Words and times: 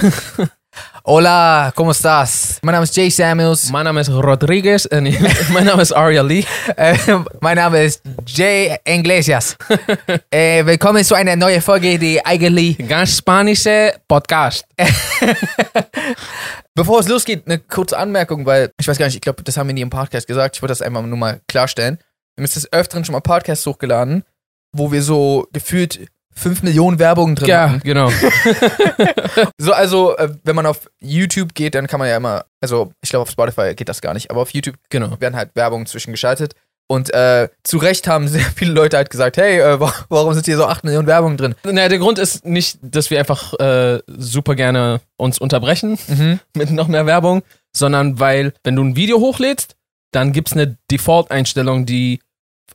Hola, 1.04 1.72
¿cómo 1.74 1.90
estás? 1.90 2.58
Mein 2.62 2.74
Name 2.74 2.84
ist 2.84 2.94
Jay 2.96 3.10
Samuels. 3.10 3.70
Mein 3.70 3.84
Name 3.84 4.00
ist 4.00 4.08
Rodriguez. 4.10 4.88
Mein 5.50 5.64
Name 5.64 5.82
ist 5.82 5.92
Aria 5.92 6.22
Lee. 6.22 6.44
Äh, 6.76 6.96
mein 7.40 7.56
Name 7.56 7.84
ist 7.84 8.02
Jay 8.26 8.76
Iglesias. 8.84 9.56
äh, 10.30 10.64
willkommen 10.64 11.04
zu 11.04 11.14
einer 11.14 11.36
neuen 11.36 11.60
Folge, 11.60 11.98
die 11.98 12.24
eigentlich. 12.24 12.78
Ganz 12.88 13.18
spanische 13.18 13.94
Podcast. 14.06 14.64
Bevor 16.74 17.00
es 17.00 17.08
losgeht, 17.08 17.46
eine 17.46 17.58
kurze 17.58 17.98
Anmerkung, 17.98 18.46
weil 18.46 18.72
ich 18.78 18.86
weiß 18.86 18.98
gar 18.98 19.06
nicht, 19.06 19.16
ich 19.16 19.20
glaube, 19.22 19.42
das 19.42 19.56
haben 19.56 19.66
wir 19.66 19.74
nie 19.74 19.82
im 19.82 19.90
Podcast 19.90 20.26
gesagt. 20.26 20.56
Ich 20.56 20.62
wollte 20.62 20.70
das 20.70 20.82
einfach 20.82 21.02
nur 21.02 21.18
mal 21.18 21.40
klarstellen. 21.48 21.96
Wir 21.96 22.42
haben 22.42 22.44
jetzt 22.44 22.56
des 22.56 22.72
Öfteren 22.72 23.04
schon 23.04 23.12
mal 23.12 23.20
Podcasts 23.20 23.66
hochgeladen, 23.66 24.24
wo 24.72 24.92
wir 24.92 25.02
so 25.02 25.48
gefühlt 25.52 26.08
5 26.40 26.62
Millionen 26.62 26.98
Werbungen 26.98 27.36
drin 27.36 27.48
Ja, 27.48 27.70
hatten. 27.70 27.80
genau. 27.84 28.10
So, 29.58 29.72
also, 29.72 30.16
äh, 30.16 30.30
wenn 30.44 30.56
man 30.56 30.66
auf 30.66 30.88
YouTube 31.00 31.54
geht, 31.54 31.74
dann 31.74 31.86
kann 31.86 31.98
man 32.00 32.08
ja 32.08 32.16
immer, 32.16 32.44
also 32.60 32.92
ich 33.02 33.10
glaube, 33.10 33.22
auf 33.22 33.30
Spotify 33.30 33.74
geht 33.74 33.88
das 33.88 34.00
gar 34.00 34.14
nicht, 34.14 34.30
aber 34.30 34.40
auf 34.42 34.50
YouTube 34.50 34.76
genau. 34.88 35.20
werden 35.20 35.36
halt 35.36 35.50
Werbungen 35.54 35.86
zwischengeschaltet. 35.86 36.54
Und 36.88 37.12
äh, 37.14 37.48
zu 37.62 37.78
Recht 37.78 38.08
haben 38.08 38.26
sehr 38.26 38.40
viele 38.56 38.72
Leute 38.72 38.96
halt 38.96 39.10
gesagt, 39.10 39.36
hey, 39.36 39.60
äh, 39.60 39.78
wa- 39.78 39.94
warum 40.08 40.34
sind 40.34 40.46
hier 40.46 40.56
so 40.56 40.66
8 40.66 40.82
Millionen 40.82 41.06
Werbungen 41.06 41.36
drin? 41.36 41.54
Naja, 41.64 41.88
der 41.88 41.98
Grund 41.98 42.18
ist 42.18 42.44
nicht, 42.44 42.78
dass 42.82 43.10
wir 43.10 43.18
einfach 43.20 43.54
äh, 43.60 44.00
super 44.08 44.56
gerne 44.56 45.00
uns 45.16 45.38
unterbrechen 45.38 45.98
mit 46.56 46.70
noch 46.72 46.88
mehr 46.88 47.06
Werbung, 47.06 47.42
sondern 47.72 48.18
weil, 48.18 48.52
wenn 48.64 48.74
du 48.76 48.82
ein 48.82 48.96
Video 48.96 49.20
hochlädst, 49.20 49.76
dann 50.12 50.32
gibt's 50.32 50.52
eine 50.54 50.76
Default-Einstellung, 50.90 51.86
die 51.86 52.20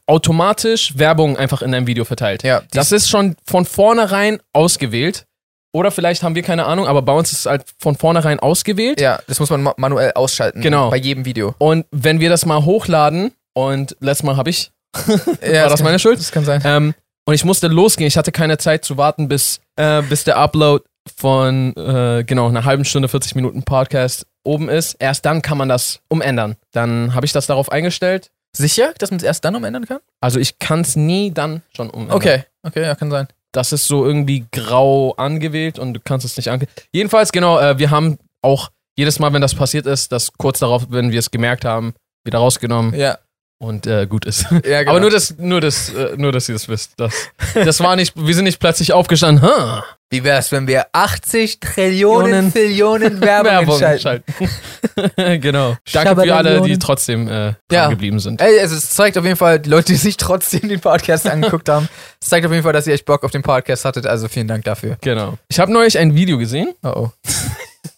automatisch 0.07 0.97
Werbung 0.97 1.37
einfach 1.37 1.61
in 1.61 1.71
deinem 1.71 1.87
Video 1.87 2.05
verteilt. 2.05 2.43
Ja, 2.43 2.61
Das 2.71 2.91
ist 2.91 3.09
schon 3.09 3.35
von 3.45 3.65
vornherein 3.65 4.39
ausgewählt. 4.53 5.25
Oder 5.73 5.91
vielleicht 5.91 6.23
haben 6.23 6.35
wir 6.35 6.43
keine 6.43 6.65
Ahnung, 6.65 6.87
aber 6.87 7.01
bei 7.01 7.11
uns 7.11 7.33
ist 7.33 7.39
es 7.39 7.45
halt 7.47 7.65
von 7.79 7.95
vornherein 7.97 8.39
ausgewählt. 8.39 9.01
Ja, 9.01 9.19
das 9.27 9.41
muss 9.41 9.49
man 9.49 9.61
ma 9.61 9.73
manuell 9.75 10.13
ausschalten. 10.13 10.61
Genau. 10.61 10.89
Bei 10.89 10.95
jedem 10.95 11.25
Video. 11.25 11.53
Und 11.57 11.85
wenn 11.91 12.21
wir 12.21 12.29
das 12.29 12.45
mal 12.45 12.63
hochladen, 12.63 13.33
und 13.53 13.95
letztes 13.99 14.23
Mal 14.23 14.37
habe 14.37 14.49
ich, 14.49 14.71
Ja, 15.41 15.63
war 15.63 15.69
das 15.69 15.83
meine 15.83 15.99
Schuld? 15.99 16.19
Das 16.19 16.31
kann 16.31 16.45
sein. 16.45 16.61
Ähm, 16.63 16.93
und 17.25 17.33
ich 17.33 17.43
musste 17.43 17.67
losgehen. 17.67 18.07
Ich 18.07 18.17
hatte 18.17 18.31
keine 18.31 18.57
Zeit 18.57 18.85
zu 18.85 18.97
warten, 18.97 19.27
bis, 19.27 19.59
äh, 19.75 20.01
bis 20.03 20.23
der 20.23 20.37
Upload 20.37 20.85
von, 21.17 21.75
äh, 21.75 22.23
genau, 22.25 22.47
einer 22.47 22.65
halben 22.65 22.85
Stunde, 22.85 23.07
40 23.07 23.35
Minuten 23.35 23.63
Podcast 23.63 24.25
oben 24.43 24.69
ist. 24.69 24.95
Erst 24.99 25.25
dann 25.25 25.41
kann 25.41 25.57
man 25.57 25.67
das 25.69 25.99
umändern. 26.07 26.55
Dann 26.71 27.13
habe 27.13 27.25
ich 27.25 27.31
das 27.31 27.47
darauf 27.47 27.71
eingestellt. 27.71 28.31
Sicher, 28.57 28.93
dass 28.97 29.11
man 29.11 29.17
es 29.17 29.23
erst 29.23 29.45
dann 29.45 29.55
umändern 29.55 29.85
kann? 29.85 29.99
Also 30.21 30.39
ich 30.39 30.59
kann 30.59 30.81
es 30.81 30.95
nie 30.95 31.31
dann 31.31 31.61
schon 31.75 31.89
umändern. 31.89 32.17
Okay, 32.17 32.43
okay, 32.63 32.83
ja, 32.83 32.95
kann 32.95 33.11
sein. 33.11 33.27
Das 33.51 33.71
ist 33.71 33.87
so 33.87 34.05
irgendwie 34.05 34.45
grau 34.51 35.13
angewählt 35.13 35.79
und 35.79 35.93
du 35.93 35.99
kannst 35.99 36.25
es 36.25 36.35
nicht 36.35 36.49
angehen. 36.49 36.69
Jedenfalls, 36.91 37.31
genau, 37.31 37.59
äh, 37.59 37.77
wir 37.79 37.89
haben 37.89 38.17
auch 38.41 38.69
jedes 38.97 39.19
Mal, 39.19 39.31
wenn 39.33 39.41
das 39.41 39.55
passiert 39.55 39.85
ist, 39.85 40.11
das 40.11 40.33
kurz 40.33 40.59
darauf, 40.59 40.87
wenn 40.89 41.11
wir 41.11 41.19
es 41.19 41.31
gemerkt 41.31 41.65
haben, 41.65 41.93
wieder 42.25 42.39
rausgenommen 42.39 42.93
Ja, 42.95 43.17
und 43.57 43.87
äh, 43.87 44.05
gut 44.07 44.25
ist. 44.25 44.45
ja 44.51 44.59
genau. 44.79 44.91
Aber 44.91 44.99
nur, 44.99 45.09
dass, 45.09 45.37
nur, 45.37 45.61
dass, 45.61 45.89
äh, 45.93 46.15
nur, 46.17 46.31
dass 46.31 46.49
ihr 46.49 46.53
das 46.55 46.67
wisst. 46.67 46.91
Das, 46.97 47.13
das 47.53 47.79
war 47.79 47.95
nicht, 47.95 48.13
wir 48.15 48.35
sind 48.35 48.43
nicht 48.45 48.59
plötzlich 48.59 48.91
aufgestanden. 48.93 49.43
Huh, 49.47 49.81
Wie 50.09 50.23
wär's, 50.23 50.51
wenn 50.51 50.67
wir 50.67 50.87
80 50.91 51.59
Trillionen, 51.61 52.51
Trillionen 52.51 53.19
Billionen 53.19 53.21
Werbung, 53.21 53.79
schalten? 53.79 54.01
schalten. 54.01 54.33
genau. 55.41 55.77
Danke 55.93 56.21
für 56.21 56.35
alle, 56.35 56.61
die 56.61 56.77
trotzdem 56.77 57.27
äh, 57.27 57.29
dran 57.29 57.55
Ja. 57.71 57.89
geblieben 57.89 58.19
sind. 58.19 58.41
Ey, 58.41 58.59
also 58.59 58.75
es 58.75 58.89
zeigt 58.89 59.17
auf 59.17 59.23
jeden 59.23 59.37
Fall, 59.37 59.59
die 59.59 59.69
Leute, 59.69 59.87
die 59.93 59.95
sich 59.95 60.17
trotzdem 60.17 60.67
den 60.67 60.79
Podcast 60.81 61.27
angeguckt 61.27 61.69
haben, 61.69 61.87
es 62.21 62.27
zeigt 62.27 62.45
auf 62.45 62.51
jeden 62.51 62.63
Fall, 62.63 62.73
dass 62.73 62.87
ihr 62.87 62.93
echt 62.93 63.05
Bock 63.05 63.23
auf 63.23 63.31
den 63.31 63.41
Podcast 63.41 63.85
hattet, 63.85 64.05
also 64.05 64.27
vielen 64.27 64.47
Dank 64.47 64.65
dafür. 64.65 64.97
Genau. 65.01 65.37
Ich 65.47 65.59
habe 65.59 65.71
neulich 65.71 65.97
ein 65.97 66.13
Video 66.13 66.37
gesehen. 66.37 66.73
Oh 66.83 66.89
oh. 66.95 67.11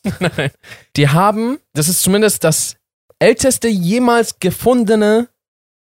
Nein. 0.20 0.52
Die 0.96 1.10
haben, 1.10 1.58
das 1.74 1.90
ist 1.90 2.02
zumindest 2.04 2.44
das 2.44 2.76
älteste 3.20 3.68
jemals 3.68 4.40
gefundene 4.40 5.28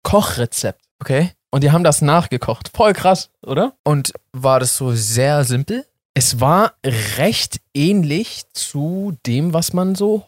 Kochrezept. 0.03 0.81
Okay. 1.01 1.33
Und 1.51 1.65
die 1.65 1.73
haben 1.73 1.85
das 1.85 2.03
nachgekocht. 2.03 2.71
Voll 2.75 2.93
krass, 2.93 3.31
oder? 3.45 3.75
Und 3.85 4.13
war 4.33 4.61
das 4.61 4.77
so 4.77 4.93
sehr 4.93 5.45
simpel? 5.45 5.85
Es 6.15 6.41
war 6.41 6.75
recht 7.17 7.61
ähnlich 7.75 8.43
zu 8.53 9.17
dem, 9.27 9.53
was 9.53 9.73
man 9.73 9.95
so 9.95 10.25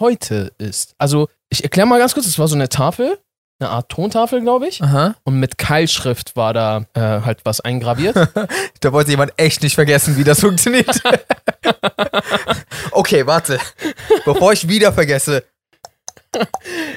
heute 0.00 0.52
isst. 0.58 0.94
Also, 0.98 1.28
ich 1.48 1.62
erkläre 1.62 1.86
mal 1.86 1.98
ganz 1.98 2.14
kurz, 2.14 2.26
es 2.26 2.38
war 2.38 2.48
so 2.48 2.54
eine 2.54 2.68
Tafel, 2.68 3.18
eine 3.60 3.70
Art 3.70 3.88
Tontafel, 3.88 4.40
glaube 4.40 4.68
ich. 4.68 4.82
Aha. 4.82 5.14
Und 5.24 5.38
mit 5.38 5.58
Keilschrift 5.58 6.36
war 6.36 6.52
da 6.52 6.86
äh, 6.94 7.00
halt 7.00 7.40
was 7.44 7.60
eingraviert. 7.60 8.16
Da 8.80 8.92
wollte 8.92 9.12
jemand 9.12 9.32
echt 9.38 9.62
nicht 9.62 9.76
vergessen, 9.76 10.18
wie 10.18 10.24
das 10.24 10.40
funktioniert. 10.40 11.00
okay, 12.90 13.26
warte. 13.26 13.58
Bevor 14.26 14.52
ich 14.52 14.68
wieder 14.68 14.92
vergesse. 14.92 15.42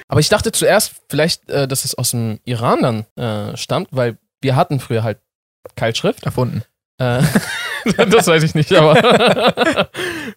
Aber 0.08 0.20
ich 0.20 0.30
dachte 0.30 0.52
zuerst 0.52 0.96
vielleicht, 1.10 1.50
äh, 1.50 1.68
dass 1.68 1.86
es 1.86 1.96
aus 1.96 2.12
dem 2.12 2.40
Iran 2.46 2.82
dann 2.82 3.52
äh, 3.52 3.58
stammt, 3.58 3.90
weil 3.92 4.18
wir 4.42 4.56
hatten 4.56 4.80
früher 4.80 5.04
halt 5.04 5.20
Keilschrift. 5.76 6.24
Erfunden. 6.24 6.64
Äh, 6.98 7.22
das 8.10 8.28
weiß 8.28 8.44
ich 8.44 8.56
nicht, 8.56 8.74
aber 8.74 8.96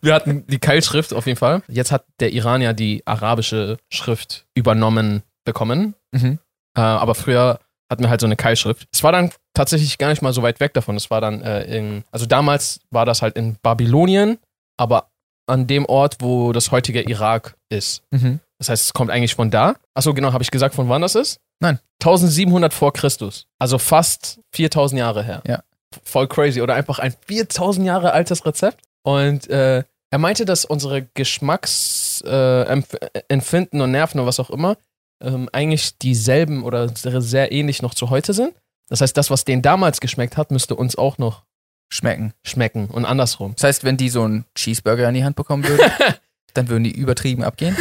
wir 0.02 0.14
hatten 0.14 0.46
die 0.46 0.58
Keilschrift 0.58 1.12
auf 1.12 1.26
jeden 1.26 1.38
Fall. 1.38 1.62
Jetzt 1.68 1.92
hat 1.92 2.04
der 2.20 2.32
Iran 2.32 2.62
ja 2.62 2.72
die 2.72 3.02
arabische 3.06 3.78
Schrift 3.88 4.46
übernommen 4.54 5.22
bekommen. 5.44 5.94
Mhm. 6.12 6.38
Äh, 6.76 6.80
aber 6.80 7.14
früher 7.14 7.60
hatten 7.90 8.02
wir 8.02 8.10
halt 8.10 8.20
so 8.20 8.26
eine 8.26 8.36
Keilschrift. 8.36 8.88
Es 8.92 9.02
war 9.02 9.12
dann 9.12 9.30
tatsächlich 9.54 9.98
gar 9.98 10.08
nicht 10.08 10.22
mal 10.22 10.32
so 10.32 10.42
weit 10.42 10.60
weg 10.60 10.74
davon. 10.74 10.96
Es 10.96 11.10
war 11.10 11.20
dann 11.20 11.42
äh, 11.42 11.64
in, 11.64 12.04
also 12.12 12.26
damals 12.26 12.80
war 12.90 13.04
das 13.04 13.22
halt 13.22 13.36
in 13.36 13.56
Babylonien, 13.62 14.38
aber 14.76 15.10
an 15.46 15.66
dem 15.66 15.84
Ort, 15.86 16.18
wo 16.20 16.52
das 16.52 16.70
heutige 16.70 17.02
Irak 17.02 17.56
ist. 17.68 18.02
Mhm. 18.10 18.40
Das 18.60 18.68
heißt, 18.68 18.84
es 18.84 18.92
kommt 18.92 19.10
eigentlich 19.10 19.34
von 19.34 19.50
da. 19.50 19.76
Achso, 19.94 20.12
genau, 20.12 20.34
habe 20.34 20.44
ich 20.44 20.50
gesagt, 20.50 20.74
von 20.74 20.90
wann 20.90 21.00
das 21.00 21.14
ist? 21.14 21.40
Nein. 21.60 21.80
1700 22.02 22.74
vor 22.74 22.92
Christus. 22.92 23.46
Also 23.58 23.78
fast 23.78 24.38
4000 24.52 24.98
Jahre 24.98 25.22
her. 25.22 25.42
Ja. 25.46 25.62
Voll 26.04 26.28
crazy. 26.28 26.60
Oder 26.60 26.74
einfach 26.74 26.98
ein 26.98 27.14
4000 27.26 27.86
Jahre 27.86 28.12
altes 28.12 28.44
Rezept. 28.44 28.82
Und 29.02 29.48
äh, 29.48 29.82
er 30.10 30.18
meinte, 30.18 30.44
dass 30.44 30.66
unsere 30.66 31.06
Geschmacksempfinden 31.14 32.98
äh, 33.14 33.22
Empfinden 33.28 33.80
und 33.80 33.92
Nerven 33.92 34.20
oder 34.20 34.28
was 34.28 34.40
auch 34.40 34.50
immer 34.50 34.76
ähm, 35.22 35.48
eigentlich 35.52 35.96
dieselben 35.98 36.62
oder 36.62 36.88
sehr, 36.94 37.22
sehr 37.22 37.52
ähnlich 37.52 37.80
noch 37.80 37.94
zu 37.94 38.10
heute 38.10 38.34
sind. 38.34 38.54
Das 38.88 39.00
heißt, 39.00 39.16
das, 39.16 39.30
was 39.30 39.44
denen 39.44 39.62
damals 39.62 40.00
geschmeckt 40.00 40.36
hat, 40.36 40.50
müsste 40.50 40.74
uns 40.74 40.96
auch 40.96 41.16
noch 41.16 41.44
Schmecken. 41.92 42.34
schmecken 42.44 42.86
und 42.86 43.04
andersrum. 43.04 43.54
Das 43.56 43.64
heißt, 43.64 43.84
wenn 43.84 43.96
die 43.96 44.10
so 44.10 44.22
einen 44.22 44.44
Cheeseburger 44.54 45.08
in 45.08 45.14
die 45.14 45.24
Hand 45.24 45.36
bekommen 45.36 45.66
würden, 45.66 45.90
dann 46.54 46.68
würden 46.68 46.84
die 46.84 46.92
übertrieben 46.92 47.42
abgehen. 47.42 47.76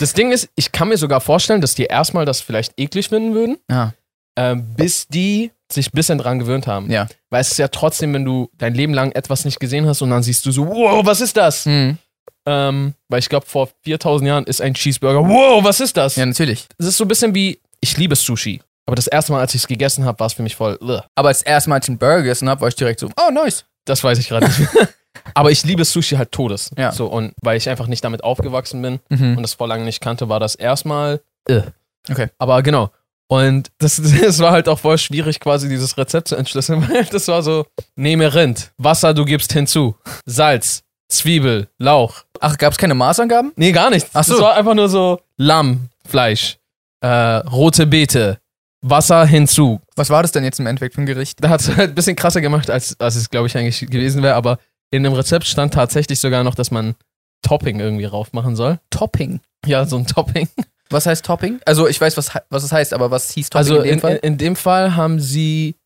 Das 0.00 0.14
Ding 0.14 0.32
ist, 0.32 0.48
ich 0.56 0.72
kann 0.72 0.88
mir 0.88 0.96
sogar 0.96 1.20
vorstellen, 1.20 1.60
dass 1.60 1.74
die 1.74 1.84
erstmal 1.84 2.24
das 2.24 2.40
vielleicht 2.40 2.72
eklig 2.78 3.08
finden 3.10 3.34
würden. 3.34 3.58
Ja. 3.70 3.92
ähm, 4.36 4.74
bis 4.74 5.06
die 5.08 5.52
sich 5.70 5.88
ein 5.88 5.94
bisschen 5.94 6.18
dran 6.18 6.38
gewöhnt 6.38 6.66
haben. 6.66 6.90
Ja. 6.90 7.06
Weil 7.28 7.42
es 7.42 7.52
ist 7.52 7.58
ja 7.58 7.68
trotzdem, 7.68 8.14
wenn 8.14 8.24
du 8.24 8.50
dein 8.56 8.74
Leben 8.74 8.94
lang 8.94 9.12
etwas 9.12 9.44
nicht 9.44 9.60
gesehen 9.60 9.86
hast 9.86 10.02
und 10.02 10.10
dann 10.10 10.22
siehst 10.22 10.44
du 10.46 10.50
so, 10.52 10.66
wow, 10.66 11.04
was 11.04 11.20
ist 11.20 11.36
das? 11.36 11.66
Mhm. 11.66 11.98
Ähm, 12.46 12.94
weil 13.08 13.18
ich 13.18 13.28
glaube, 13.28 13.46
vor 13.46 13.68
4000 13.82 14.26
Jahren 14.26 14.44
ist 14.44 14.62
ein 14.62 14.74
Cheeseburger, 14.74 15.28
wow, 15.28 15.62
was 15.62 15.80
ist 15.80 15.96
das? 15.96 16.16
Ja, 16.16 16.24
natürlich. 16.24 16.66
Es 16.78 16.86
ist 16.86 16.96
so 16.96 17.04
ein 17.04 17.08
bisschen 17.08 17.34
wie, 17.34 17.60
ich 17.80 17.96
liebe 17.96 18.16
Sushi. 18.16 18.62
Aber 18.86 18.96
das 18.96 19.06
erste 19.06 19.32
Mal, 19.32 19.40
als 19.40 19.54
ich 19.54 19.60
es 19.60 19.68
gegessen 19.68 20.04
habe, 20.04 20.18
war 20.18 20.26
es 20.26 20.32
für 20.32 20.42
mich 20.42 20.56
voll, 20.56 20.78
ugh. 20.80 21.04
Aber 21.14 21.28
als 21.28 21.42
erste 21.42 21.68
Mal, 21.68 21.76
als 21.76 21.84
ich 21.84 21.90
einen 21.90 21.98
Burger 21.98 22.22
gegessen 22.22 22.48
habe, 22.48 22.62
war 22.62 22.68
ich 22.68 22.74
direkt 22.74 23.00
so, 23.00 23.08
oh, 23.16 23.30
nice. 23.30 23.64
das 23.84 24.02
weiß 24.02 24.18
ich 24.18 24.28
gerade 24.28 24.46
nicht. 24.46 24.58
Aber 25.34 25.50
ich 25.50 25.64
liebe 25.64 25.84
Sushi 25.84 26.16
halt 26.16 26.32
todes. 26.32 26.70
Ja. 26.78 26.92
So, 26.92 27.06
und 27.06 27.34
weil 27.42 27.56
ich 27.56 27.68
einfach 27.68 27.86
nicht 27.86 28.04
damit 28.04 28.22
aufgewachsen 28.24 28.80
bin 28.82 29.00
Mhm. 29.08 29.36
und 29.36 29.42
das 29.42 29.54
vor 29.54 29.68
lange 29.68 29.84
nicht 29.84 30.00
kannte, 30.00 30.28
war 30.28 30.40
das 30.40 30.54
erstmal, 30.54 31.20
äh. 31.48 31.62
Okay. 32.10 32.28
Aber 32.38 32.62
genau. 32.62 32.90
Und 33.28 33.70
das, 33.78 34.00
das 34.20 34.38
war 34.40 34.52
halt 34.52 34.68
auch 34.68 34.78
voll 34.78 34.98
schwierig, 34.98 35.40
quasi 35.40 35.68
dieses 35.68 35.96
Rezept 35.96 36.28
zu 36.28 36.36
entschlüsseln, 36.36 36.88
weil 36.88 37.04
das 37.04 37.28
war 37.28 37.42
so, 37.42 37.66
nehme 37.96 38.34
Rind, 38.34 38.72
Wasser 38.78 39.14
du 39.14 39.24
gibst 39.24 39.52
hinzu, 39.52 39.96
Salz, 40.26 40.82
Zwiebel, 41.08 41.68
Lauch. 41.78 42.24
Ach, 42.40 42.56
gab 42.56 42.72
es 42.72 42.78
keine 42.78 42.94
Maßangaben? 42.94 43.52
Nee, 43.56 43.72
gar 43.72 43.90
nicht. 43.90 44.06
Ach 44.14 44.24
so. 44.24 44.34
Das 44.34 44.42
war 44.42 44.54
einfach 44.54 44.74
nur 44.74 44.88
so 44.88 45.20
Lamm, 45.36 45.88
Fleisch, 46.08 46.58
äh, 47.00 47.08
rote 47.08 47.86
Beete, 47.86 48.38
Wasser 48.82 49.26
hinzu. 49.26 49.80
Was 49.96 50.08
war 50.08 50.22
das 50.22 50.32
denn 50.32 50.42
jetzt 50.44 50.58
im 50.58 50.66
Endeffekt 50.66 50.94
für 50.94 51.02
ein 51.02 51.06
Gericht? 51.06 51.42
Da 51.44 51.50
hat 51.50 51.60
es 51.60 51.68
halt 51.68 51.90
ein 51.90 51.94
bisschen 51.94 52.16
krasser 52.16 52.40
gemacht, 52.40 52.70
als, 52.70 52.98
als 52.98 53.14
es, 53.16 53.28
glaube 53.28 53.46
ich, 53.46 53.56
eigentlich 53.56 53.80
gewesen 53.80 54.22
wäre, 54.22 54.34
aber 54.34 54.58
in 54.90 55.02
dem 55.02 55.12
Rezept 55.12 55.46
stand 55.46 55.74
tatsächlich 55.74 56.18
sogar 56.20 56.44
noch, 56.44 56.54
dass 56.54 56.70
man 56.70 56.94
Topping 57.42 57.80
irgendwie 57.80 58.04
rauf 58.04 58.32
machen 58.32 58.56
soll. 58.56 58.78
Topping. 58.90 59.40
Ja, 59.64 59.84
so 59.86 59.96
ein 59.96 60.06
Topping. 60.06 60.48
Was 60.90 61.06
heißt 61.06 61.24
Topping? 61.24 61.60
Also 61.64 61.86
ich 61.86 62.00
weiß, 62.00 62.16
was, 62.16 62.32
was 62.50 62.64
es 62.64 62.72
heißt, 62.72 62.92
aber 62.92 63.10
was 63.10 63.30
hieß 63.30 63.50
Topping 63.50 63.58
Also 63.58 63.76
in 63.76 63.84
dem 63.84 63.92
in, 63.94 64.00
Fall? 64.00 64.16
in, 64.22 64.38
dem 64.38 64.56
Fall 64.56 64.96
haben 64.96 65.20
sie, 65.20 65.76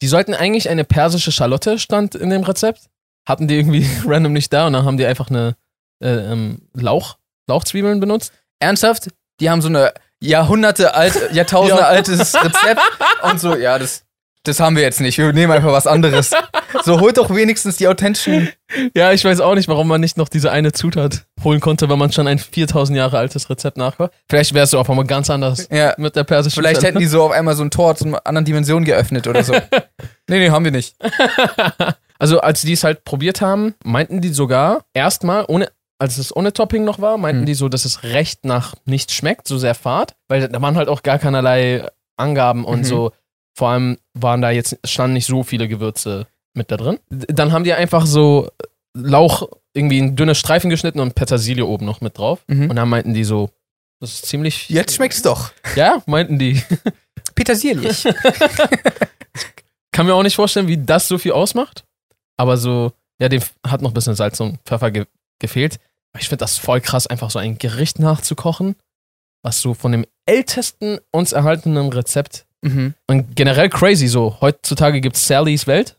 die 0.00 0.06
sollten 0.08 0.32
eigentlich 0.34 0.70
eine 0.70 0.84
persische 0.84 1.30
Schalotte 1.32 1.78
stand 1.78 2.14
in 2.14 2.30
dem 2.30 2.42
Rezept, 2.42 2.88
hatten 3.28 3.48
die 3.48 3.56
irgendwie 3.56 3.86
random 4.06 4.32
nicht 4.32 4.52
da 4.52 4.66
und 4.66 4.72
dann 4.72 4.84
haben 4.86 4.96
die 4.96 5.04
einfach 5.06 5.28
eine 5.28 5.56
äh, 6.02 6.08
ähm, 6.08 6.62
Lauch, 6.74 7.18
Lauchzwiebeln 7.48 8.00
benutzt. 8.00 8.32
Ernsthaft? 8.58 9.08
Die 9.40 9.50
haben 9.50 9.60
so 9.60 9.68
eine 9.68 9.92
Jahrhunderte 10.20 10.94
alt, 10.94 11.14
Jahrtausende 11.32 11.82
Ja. 11.82 11.88
altes 11.88 12.34
Rezept 12.34 12.80
und 13.22 13.38
so, 13.38 13.54
ja, 13.54 13.78
das 13.78 14.04
das 14.46 14.60
haben 14.60 14.76
wir 14.76 14.82
jetzt 14.82 15.00
nicht. 15.00 15.18
Wir 15.18 15.32
nehmen 15.32 15.52
einfach 15.52 15.72
was 15.72 15.86
anderes. 15.86 16.30
so, 16.84 17.00
holt 17.00 17.18
doch 17.18 17.30
wenigstens 17.34 17.76
die 17.76 17.88
authentischen. 17.88 18.48
Ja, 18.94 19.12
ich 19.12 19.24
weiß 19.24 19.40
auch 19.40 19.54
nicht, 19.54 19.68
warum 19.68 19.88
man 19.88 20.00
nicht 20.00 20.16
noch 20.16 20.28
diese 20.28 20.50
eine 20.50 20.72
Zutat 20.72 21.26
holen 21.42 21.60
konnte, 21.60 21.88
wenn 21.88 21.98
man 21.98 22.12
schon 22.12 22.26
ein 22.26 22.38
4000 22.38 22.96
Jahre 22.96 23.18
altes 23.18 23.48
Rezept 23.50 23.76
nachkocht. 23.76 24.12
Vielleicht 24.28 24.54
wärst 24.54 24.72
du 24.72 24.78
auf 24.78 24.88
einmal 24.90 25.06
ganz 25.06 25.30
anders 25.30 25.68
Ja. 25.70 25.94
mit 25.98 26.16
der 26.16 26.24
persischen 26.24 26.60
Vielleicht 26.62 26.80
Zelle. 26.80 26.88
hätten 26.92 26.98
die 27.00 27.06
so 27.06 27.22
auf 27.22 27.32
einmal 27.32 27.54
so 27.56 27.62
ein 27.64 27.70
Tor 27.70 27.96
zu 27.96 28.04
einer 28.06 28.26
anderen 28.26 28.44
Dimension 28.44 28.84
geöffnet 28.84 29.26
oder 29.26 29.42
so. 29.44 29.52
nee, 30.28 30.38
nee, 30.38 30.50
haben 30.50 30.64
wir 30.64 30.72
nicht. 30.72 30.96
Also, 32.18 32.40
als 32.40 32.62
die 32.62 32.72
es 32.72 32.82
halt 32.82 33.04
probiert 33.04 33.42
haben, 33.42 33.74
meinten 33.84 34.22
die 34.22 34.30
sogar 34.30 34.84
erstmal, 34.94 35.44
ohne, 35.48 35.68
als 35.98 36.16
es 36.16 36.34
ohne 36.34 36.50
Topping 36.54 36.82
noch 36.82 36.98
war, 36.98 37.18
meinten 37.18 37.40
Hm. 37.40 37.46
die 37.46 37.52
so, 37.54 37.68
dass 37.68 37.84
es 37.84 38.04
recht 38.04 38.46
nach 38.46 38.74
nichts 38.86 39.12
schmeckt, 39.12 39.46
so 39.46 39.58
sehr 39.58 39.74
fad, 39.74 40.16
weil 40.26 40.48
da 40.48 40.62
waren 40.62 40.76
halt 40.76 40.88
auch 40.88 41.02
gar 41.02 41.18
keinerlei 41.18 41.86
Angaben 42.16 42.64
und 42.64 42.80
Mhm. 42.80 42.84
so. 42.84 43.12
Vor 43.56 43.70
allem 43.70 43.96
waren 44.12 44.42
da 44.42 44.50
jetzt, 44.50 44.78
standen 44.84 45.14
nicht 45.14 45.24
so 45.24 45.42
viele 45.42 45.66
Gewürze 45.66 46.26
mit 46.52 46.70
da 46.70 46.76
drin. 46.76 46.98
Dann 47.08 47.52
haben 47.52 47.64
die 47.64 47.72
einfach 47.72 48.04
so 48.04 48.50
Lauch 48.92 49.48
irgendwie 49.72 49.98
in 49.98 50.14
dünne 50.14 50.34
Streifen 50.34 50.68
geschnitten 50.68 51.00
und 51.00 51.14
Petersilie 51.14 51.64
oben 51.64 51.86
noch 51.86 52.02
mit 52.02 52.18
drauf. 52.18 52.44
Mhm. 52.48 52.68
Und 52.68 52.76
dann 52.76 52.88
meinten 52.88 53.14
die 53.14 53.24
so, 53.24 53.50
das 53.98 54.12
ist 54.12 54.26
ziemlich. 54.26 54.68
Jetzt 54.68 54.94
schmeckt's 54.94 55.22
doch. 55.22 55.52
Ja, 55.74 56.02
meinten 56.06 56.38
die. 56.38 56.62
Petersierlich. 57.34 58.04
Kann 59.92 60.04
mir 60.04 60.14
auch 60.14 60.22
nicht 60.22 60.36
vorstellen, 60.36 60.68
wie 60.68 60.78
das 60.78 61.08
so 61.08 61.16
viel 61.16 61.32
ausmacht. 61.32 61.84
Aber 62.36 62.58
so, 62.58 62.92
ja, 63.18 63.30
dem 63.30 63.42
hat 63.66 63.80
noch 63.80 63.90
ein 63.90 63.94
bisschen 63.94 64.14
Salz 64.14 64.38
und 64.40 64.58
Pfeffer 64.66 64.90
ge 64.90 65.06
gefehlt. 65.38 65.78
Aber 66.12 66.20
ich 66.20 66.28
finde 66.28 66.42
das 66.42 66.58
voll 66.58 66.82
krass, 66.82 67.06
einfach 67.06 67.30
so 67.30 67.38
ein 67.38 67.56
Gericht 67.56 67.98
nachzukochen, 67.98 68.76
was 69.42 69.60
so 69.60 69.72
von 69.74 69.92
dem 69.92 70.06
ältesten 70.26 70.98
uns 71.10 71.32
erhaltenen 71.32 71.90
Rezept 71.90 72.46
mhm. 72.66 72.94
und 73.06 73.36
generell 73.36 73.68
crazy 73.68 74.08
so. 74.08 74.36
Heutzutage 74.40 75.00
gibt's 75.00 75.26
Sallys 75.26 75.66
Welt. 75.66 75.96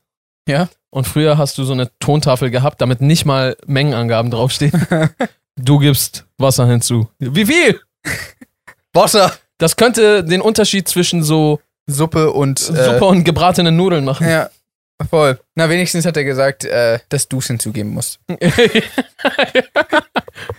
Ja. 0.48 0.70
Und 0.90 1.06
früher 1.08 1.38
hast 1.38 1.58
du 1.58 1.64
so 1.64 1.74
eine 1.74 1.90
Tontafel 2.00 2.50
gehabt, 2.50 2.82
damit 2.82 3.02
nicht 3.02 3.26
mal 3.26 3.58
Mengenangaben 3.66 4.32
draufstehen. 4.32 4.88
du 5.56 5.80
gibst 5.80 6.26
Wasser 6.38 6.68
hinzu. 6.68 7.10
Wie 7.20 7.46
viel? 7.46 7.80
Wasser. 8.94 9.34
Das 9.58 9.76
könnte 9.76 10.24
den 10.24 10.42
Unterschied 10.42 10.88
zwischen 10.88 11.24
so 11.24 11.60
Suppe 11.88 12.32
und. 12.32 12.60
Suppe 12.60 13.06
und 13.06 13.24
gebratenen 13.24 13.76
Nudeln 13.76 14.06
machen. 14.06 14.28
Äh, 14.28 14.32
ja, 14.32 14.50
voll. 15.10 15.40
Na, 15.56 15.70
wenigstens 15.70 16.06
hat 16.06 16.18
er 16.18 16.24
gesagt, 16.24 16.66
äh, 16.66 17.00
dass 17.10 17.28
du 17.28 17.40
es 17.40 17.48
hinzugeben 17.48 17.92
musst. 17.94 18.20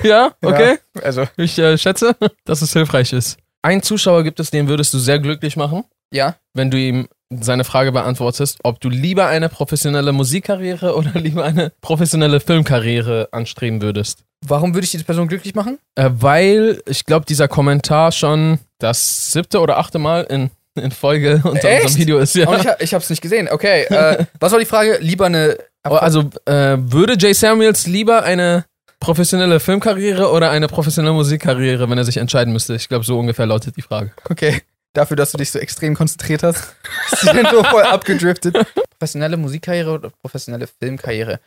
ja, 0.02 0.32
okay. 0.42 0.78
Ja, 0.94 1.02
also, 1.02 1.26
Ich 1.36 1.58
äh, 1.58 1.78
schätze, 1.78 2.16
dass 2.44 2.62
es 2.62 2.72
hilfreich 2.72 3.12
ist. 3.12 3.38
Einen 3.62 3.82
Zuschauer 3.82 4.22
gibt 4.24 4.40
es, 4.40 4.50
den 4.50 4.68
würdest 4.68 4.94
du 4.94 4.98
sehr 4.98 5.18
glücklich 5.18 5.56
machen, 5.56 5.84
ja. 6.12 6.36
wenn 6.54 6.70
du 6.70 6.78
ihm 6.78 7.08
seine 7.30 7.64
Frage 7.64 7.92
beantwortest, 7.92 8.60
ob 8.62 8.80
du 8.80 8.88
lieber 8.88 9.26
eine 9.26 9.48
professionelle 9.48 10.12
Musikkarriere 10.12 10.96
oder 10.96 11.10
lieber 11.20 11.44
eine 11.44 11.72
professionelle 11.80 12.40
Filmkarriere 12.40 13.28
anstreben 13.32 13.82
würdest. 13.82 14.24
Warum 14.46 14.72
würde 14.74 14.84
ich 14.84 14.92
diese 14.92 15.04
Person 15.04 15.28
glücklich 15.28 15.54
machen? 15.54 15.78
Äh, 15.96 16.10
weil 16.12 16.80
ich 16.86 17.04
glaube, 17.04 17.26
dieser 17.26 17.48
Kommentar 17.48 18.12
schon 18.12 18.60
das 18.78 19.32
siebte 19.32 19.60
oder 19.60 19.78
achte 19.78 19.98
Mal 19.98 20.22
in, 20.22 20.50
in 20.80 20.90
Folge 20.90 21.40
unter 21.44 21.68
Echt? 21.68 21.84
unserem 21.84 22.00
Video 22.00 22.18
ist. 22.18 22.34
Ja. 22.34 22.48
Und 22.48 22.60
ich, 22.60 22.66
ich 22.80 22.94
hab's 22.94 23.10
nicht 23.10 23.20
gesehen. 23.20 23.48
Okay, 23.50 23.82
äh, 23.84 24.24
was 24.40 24.52
war 24.52 24.58
die 24.58 24.64
Frage? 24.64 24.98
Lieber 25.00 25.26
eine. 25.26 25.58
Oh, 25.88 25.94
Also 25.96 26.30
äh, 26.46 26.76
würde 26.78 27.16
Jay 27.18 27.34
Samuels 27.34 27.86
lieber 27.86 28.22
eine 28.22 28.64
professionelle 29.00 29.60
Filmkarriere 29.60 30.30
oder 30.30 30.50
eine 30.50 30.66
professionelle 30.68 31.14
Musikkarriere, 31.14 31.88
wenn 31.90 31.98
er 31.98 32.04
sich 32.04 32.16
entscheiden 32.16 32.52
müsste? 32.52 32.74
Ich 32.74 32.88
glaube, 32.88 33.04
so 33.04 33.18
ungefähr 33.18 33.46
lautet 33.46 33.76
die 33.76 33.82
Frage. 33.82 34.12
Okay. 34.28 34.62
Dafür, 34.94 35.16
dass 35.16 35.32
du 35.32 35.38
dich 35.38 35.50
so 35.50 35.58
extrem 35.58 35.94
konzentriert 35.94 36.42
hast. 36.42 36.74
Die 37.22 37.26
denn 37.26 37.46
so 37.50 37.62
voll 37.62 37.82
abgedriftet. 37.82 38.56
Professionelle 38.98 39.36
Musikkarriere 39.36 39.92
oder 39.92 40.10
professionelle 40.10 40.66
Filmkarriere? 40.66 41.40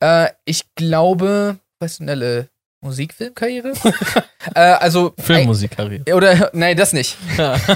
Äh, 0.00 0.28
ich 0.44 0.74
glaube, 0.74 1.58
professionelle 1.78 2.48
Musikfilmkarriere? 2.82 3.72
äh, 4.54 4.60
also. 4.60 5.14
Filmmusikkarriere. 5.18 6.14
Oder, 6.14 6.50
nein, 6.52 6.76
das 6.76 6.92
nicht. 6.92 7.16
Ja. 7.36 7.58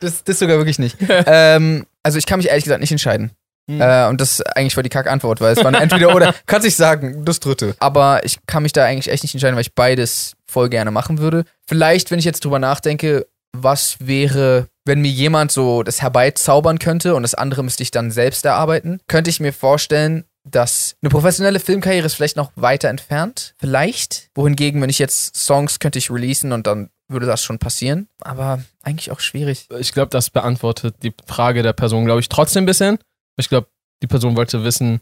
Das, 0.00 0.24
das 0.24 0.40
sogar 0.40 0.56
wirklich 0.56 0.80
nicht. 0.80 0.96
ähm, 1.08 1.86
also, 2.02 2.18
ich 2.18 2.26
kann 2.26 2.38
mich 2.38 2.48
ehrlich 2.48 2.64
gesagt 2.64 2.80
nicht 2.80 2.90
entscheiden. 2.90 3.30
Hm. 3.70 3.80
Äh, 3.80 4.08
und 4.08 4.20
das 4.20 4.42
eigentlich 4.42 4.74
voll 4.74 4.82
die 4.82 4.88
Kack-Antwort, 4.88 5.40
weil 5.40 5.56
es 5.56 5.62
war 5.62 5.72
entweder 5.72 6.14
oder. 6.14 6.34
Kannst 6.46 6.64
nicht 6.64 6.76
sagen, 6.76 7.24
das 7.24 7.38
dritte. 7.38 7.76
Aber 7.78 8.24
ich 8.24 8.38
kann 8.46 8.64
mich 8.64 8.72
da 8.72 8.84
eigentlich 8.84 9.12
echt 9.12 9.22
nicht 9.22 9.34
entscheiden, 9.34 9.54
weil 9.54 9.62
ich 9.62 9.74
beides 9.74 10.34
voll 10.44 10.68
gerne 10.68 10.90
machen 10.90 11.18
würde. 11.18 11.44
Vielleicht, 11.68 12.10
wenn 12.10 12.18
ich 12.18 12.24
jetzt 12.24 12.44
drüber 12.44 12.58
nachdenke, 12.58 13.26
was 13.52 13.96
wäre, 14.00 14.68
wenn 14.84 15.00
mir 15.00 15.10
jemand 15.10 15.52
so 15.52 15.82
das 15.82 16.02
herbeizaubern 16.02 16.78
könnte 16.78 17.14
und 17.14 17.22
das 17.22 17.34
andere 17.34 17.62
müsste 17.62 17.82
ich 17.82 17.90
dann 17.90 18.10
selbst 18.10 18.44
erarbeiten, 18.44 19.00
könnte 19.06 19.30
ich 19.30 19.40
mir 19.40 19.52
vorstellen, 19.52 20.24
dass 20.44 20.96
eine 21.02 21.10
professionelle 21.10 21.60
Filmkarriere 21.60 22.06
ist 22.06 22.14
vielleicht 22.14 22.36
noch 22.36 22.50
weiter 22.56 22.88
entfernt. 22.88 23.54
Vielleicht. 23.58 24.30
Wohingegen, 24.34 24.82
wenn 24.82 24.90
ich 24.90 24.98
jetzt 24.98 25.36
Songs 25.36 25.78
könnte 25.78 25.98
ich 25.98 26.10
releasen 26.10 26.52
und 26.52 26.66
dann 26.66 26.90
würde 27.08 27.26
das 27.26 27.44
schon 27.44 27.58
passieren. 27.58 28.08
Aber 28.20 28.62
eigentlich 28.82 29.10
auch 29.10 29.20
schwierig. 29.20 29.68
Ich 29.78 29.92
glaube, 29.92 30.08
das 30.10 30.30
beantwortet 30.30 30.96
die 31.02 31.14
Frage 31.26 31.62
der 31.62 31.74
Person, 31.74 32.04
glaube 32.04 32.20
ich, 32.20 32.28
trotzdem 32.28 32.64
ein 32.64 32.66
bisschen. 32.66 32.98
Ich 33.36 33.48
glaube, 33.48 33.68
die 34.02 34.06
Person 34.08 34.36
wollte 34.36 34.64
wissen, 34.64 35.00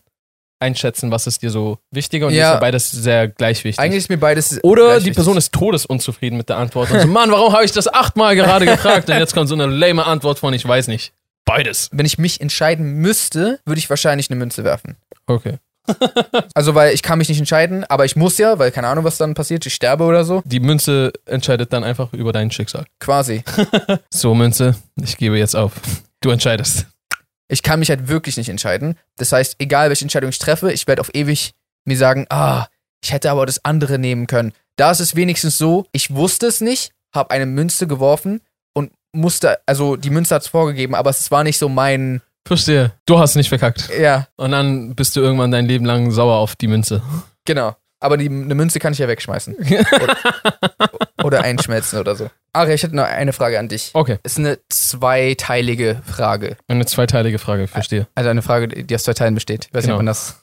einschätzen, 0.60 1.10
was 1.10 1.26
ist 1.26 1.42
dir 1.42 1.50
so 1.50 1.78
wichtiger 1.90 2.26
und 2.28 2.34
Ja. 2.34 2.50
ist 2.50 2.54
ja 2.54 2.60
beides 2.60 2.90
sehr 2.90 3.28
gleich 3.28 3.64
wichtig. 3.64 3.80
Eigentlich 3.82 3.98
ist 4.04 4.08
mir 4.10 4.18
beides. 4.18 4.62
Oder 4.62 5.00
die. 5.00 5.10
Person 5.12 5.36
ist 5.36 5.52
todesunzufrieden 5.52 6.36
mit 6.38 6.48
der 6.48 6.58
Antwort. 6.58 6.90
Und 6.90 7.00
so, 7.00 7.06
Mann, 7.08 7.30
warum 7.30 7.52
habe 7.52 7.64
ich 7.64 7.72
das 7.72 7.88
achtmal 7.92 8.36
gerade 8.36 8.66
gefragt? 8.66 9.08
Und 9.10 9.18
jetzt 9.18 9.34
kommt 9.34 9.48
so 9.48 9.54
eine 9.54 9.66
lame 9.66 10.06
Antwort 10.06 10.38
von, 10.38 10.52
ich 10.54 10.66
weiß 10.66 10.88
nicht. 10.88 11.12
Beides. 11.44 11.88
Wenn 11.92 12.06
ich 12.06 12.18
mich 12.18 12.40
entscheiden 12.40 12.94
müsste, 12.94 13.58
würde 13.64 13.78
ich 13.78 13.90
wahrscheinlich 13.90 14.30
eine 14.30 14.38
Münze 14.38 14.62
werfen. 14.64 14.96
Okay. 15.26 15.58
Also, 16.54 16.74
weil 16.74 16.94
ich 16.94 17.02
kann 17.02 17.18
mich 17.18 17.28
nicht 17.28 17.38
entscheiden, 17.38 17.84
aber 17.84 18.04
ich 18.04 18.14
muss 18.14 18.38
ja, 18.38 18.58
weil 18.58 18.70
keine 18.70 18.86
Ahnung, 18.88 19.04
was 19.04 19.16
dann 19.16 19.34
passiert, 19.34 19.64
ich 19.66 19.74
sterbe 19.74 20.04
oder 20.04 20.24
so. 20.24 20.42
Die 20.44 20.60
Münze 20.60 21.12
entscheidet 21.26 21.72
dann 21.72 21.82
einfach 21.82 22.12
über 22.12 22.32
dein 22.32 22.50
Schicksal. 22.50 22.84
Quasi. 23.00 23.42
So, 24.12 24.34
Münze, 24.34 24.76
ich 25.02 25.16
gebe 25.16 25.36
jetzt 25.38 25.56
auf. 25.56 25.72
Du 26.20 26.30
entscheidest. 26.30 26.86
Ich 27.50 27.62
kann 27.62 27.80
mich 27.80 27.90
halt 27.90 28.08
wirklich 28.08 28.36
nicht 28.36 28.48
entscheiden. 28.48 28.96
Das 29.16 29.32
heißt, 29.32 29.56
egal 29.58 29.88
welche 29.88 30.04
Entscheidung 30.04 30.30
ich 30.30 30.38
treffe, 30.38 30.72
ich 30.72 30.86
werde 30.86 31.00
auf 31.00 31.14
ewig 31.14 31.52
mir 31.84 31.96
sagen, 31.96 32.26
ah, 32.30 32.66
ich 33.02 33.12
hätte 33.12 33.30
aber 33.30 33.46
das 33.46 33.64
andere 33.64 33.98
nehmen 33.98 34.26
können. 34.26 34.52
Da 34.76 34.90
ist 34.90 35.00
es 35.00 35.16
wenigstens 35.16 35.58
so, 35.58 35.86
ich 35.92 36.14
wusste 36.14 36.46
es 36.46 36.60
nicht, 36.60 36.92
habe 37.14 37.30
eine 37.30 37.46
Münze 37.46 37.86
geworfen 37.86 38.40
und 38.74 38.92
musste, 39.12 39.58
also 39.66 39.96
die 39.96 40.10
Münze 40.10 40.34
hat 40.34 40.42
es 40.42 40.48
vorgegeben, 40.48 40.94
aber 40.94 41.10
es 41.10 41.30
war 41.30 41.44
nicht 41.44 41.58
so 41.58 41.68
mein, 41.68 42.22
Verstehe. 42.46 42.92
Du 43.06 43.18
hast 43.18 43.36
nicht 43.36 43.48
verkackt. 43.48 43.90
ja, 44.00 44.26
Und 44.36 44.52
dann 44.52 44.94
bist 44.94 45.14
du 45.14 45.20
irgendwann 45.20 45.50
dein 45.50 45.66
Leben 45.66 45.84
lang 45.84 46.10
sauer 46.10 46.36
auf 46.36 46.56
die 46.56 46.68
Münze. 46.68 47.02
genau. 47.44 47.76
Aber 48.00 48.16
die, 48.16 48.26
eine 48.28 48.54
Münze 48.54 48.78
kann 48.78 48.92
ich 48.94 48.98
ja 48.98 49.08
wegschmeißen. 49.08 49.54
Oder, 49.56 50.16
oder 51.24 51.42
einschmelzen 51.42 51.98
oder 51.98 52.16
so. 52.16 52.30
Aria, 52.52 52.74
ich 52.74 52.82
hätte 52.82 52.96
noch 52.96 53.04
eine 53.04 53.32
Frage 53.32 53.58
an 53.58 53.68
dich. 53.68 53.90
Okay. 53.92 54.18
Ist 54.22 54.38
eine 54.38 54.58
zweiteilige 54.70 56.02
Frage. 56.06 56.56
Eine 56.66 56.86
zweiteilige 56.86 57.38
Frage, 57.38 57.68
verstehe. 57.68 58.06
Also 58.14 58.30
eine 58.30 58.42
Frage, 58.42 58.68
die 58.68 58.94
aus 58.94 59.04
zwei 59.04 59.12
Teilen 59.14 59.34
besteht. 59.34 59.66
Ich 59.66 59.74
weiß 59.74 59.84
Genau. 59.84 59.94
nicht, 59.94 59.98
ob 59.98 59.98
man 59.98 60.06
das 60.06 60.40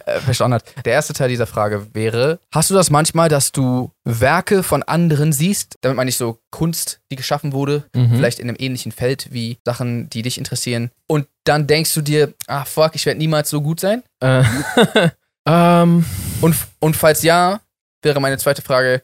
äh, 0.06 0.20
verstanden 0.20 0.54
hat. 0.54 0.64
Der 0.84 0.94
erste 0.94 1.12
Teil 1.12 1.28
dieser 1.28 1.46
Frage 1.46 1.86
wäre: 1.94 2.40
Hast 2.52 2.70
du 2.70 2.74
das 2.74 2.90
manchmal, 2.90 3.28
dass 3.28 3.52
du 3.52 3.92
Werke 4.04 4.62
von 4.62 4.82
anderen 4.82 5.32
siehst? 5.32 5.76
Damit 5.82 5.96
meine 5.96 6.08
ich 6.10 6.16
so 6.16 6.38
Kunst, 6.50 7.00
die 7.12 7.16
geschaffen 7.16 7.52
wurde, 7.52 7.84
Mhm. 7.94 8.16
vielleicht 8.16 8.38
in 8.40 8.48
einem 8.48 8.56
ähnlichen 8.58 8.90
Feld 8.90 9.28
wie 9.32 9.58
Sachen, 9.64 10.08
die 10.10 10.22
dich 10.22 10.38
interessieren. 10.38 10.90
Und 11.06 11.26
dann 11.44 11.66
denkst 11.66 11.94
du 11.94 12.00
dir: 12.00 12.32
Ah, 12.48 12.64
fuck, 12.64 12.92
ich 12.94 13.06
werde 13.06 13.18
niemals 13.18 13.50
so 13.50 13.60
gut 13.60 13.78
sein. 13.80 14.02
Äh, 14.20 14.42
ähm, 15.46 16.04
Und, 16.40 16.56
und 16.80 16.96
falls 16.96 17.22
ja, 17.22 17.60
wäre 18.02 18.20
meine 18.20 18.38
zweite 18.38 18.62
Frage: 18.62 19.02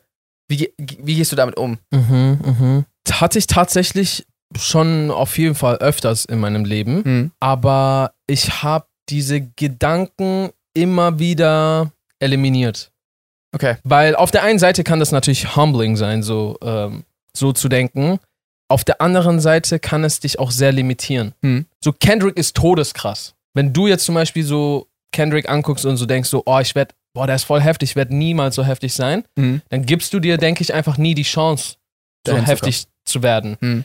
Wie, 0.49 0.72
wie 0.78 1.16
gehst 1.16 1.32
du 1.32 1.37
damit 1.37 1.56
um? 1.56 1.78
mhm, 1.90 2.38
mhm. 2.44 2.84
Hatte 3.11 3.38
ich 3.38 3.46
tatsächlich 3.46 4.26
schon 4.56 5.11
auf 5.11 5.38
jeden 5.38 5.54
Fall 5.54 5.76
öfters 5.76 6.25
in 6.25 6.38
meinem 6.38 6.64
Leben, 6.64 7.04
Hm. 7.04 7.32
aber 7.40 8.12
ich 8.26 8.62
habe 8.62 8.87
diese 9.08 9.40
Gedanken 9.40 10.50
immer 10.75 11.18
wieder 11.18 11.90
eliminiert. 12.20 12.90
Okay. 13.54 13.76
Weil 13.84 14.14
auf 14.14 14.30
der 14.30 14.42
einen 14.42 14.58
Seite 14.58 14.84
kann 14.84 15.00
das 15.00 15.11
natürlich 15.12 15.56
humbling 15.56 15.96
sein, 15.96 16.22
so, 16.22 16.56
ähm, 16.62 17.04
so 17.37 17.52
zu 17.52 17.68
denken. 17.68 18.18
Auf 18.68 18.84
der 18.84 19.00
anderen 19.02 19.40
Seite 19.40 19.78
kann 19.78 20.04
es 20.04 20.20
dich 20.20 20.38
auch 20.38 20.50
sehr 20.50 20.72
limitieren. 20.72 21.34
Hm. 21.42 21.66
So 21.82 21.92
Kendrick 21.92 22.37
ist 22.38 22.56
todeskrass. 22.56 23.34
Wenn 23.54 23.72
du 23.72 23.87
jetzt 23.87 24.04
zum 24.04 24.14
Beispiel 24.14 24.44
so 24.44 24.87
Kendrick 25.12 25.49
anguckst 25.49 25.85
und 25.87 25.97
so 25.97 26.07
denkst 26.07 26.28
so, 26.28 26.42
oh, 26.47 26.59
ich 26.59 26.75
werde, 26.75 26.95
boah, 27.14 27.26
der 27.26 27.37
ist 27.37 27.45
voll 27.45 27.61
heftig, 27.61 27.90
ich 27.90 27.97
werde 27.97 28.14
niemals 28.14 28.54
so 28.54 28.64
heftig 28.64 28.92
sein, 28.95 29.25
Hm. 29.38 29.62
dann 29.69 29.85
gibst 29.87 30.12
du 30.14 30.21
dir, 30.21 30.37
denke 30.38 30.62
ich, 30.62 30.75
einfach 30.75 30.99
nie 30.99 31.14
die 31.14 31.23
Chance, 31.23 31.76
so 32.26 32.33
Dahin 32.33 32.45
zu 32.47 32.50
heftig 32.52 32.87
zu 33.04 33.23
werden. 33.23 33.57
Hm. 33.61 33.85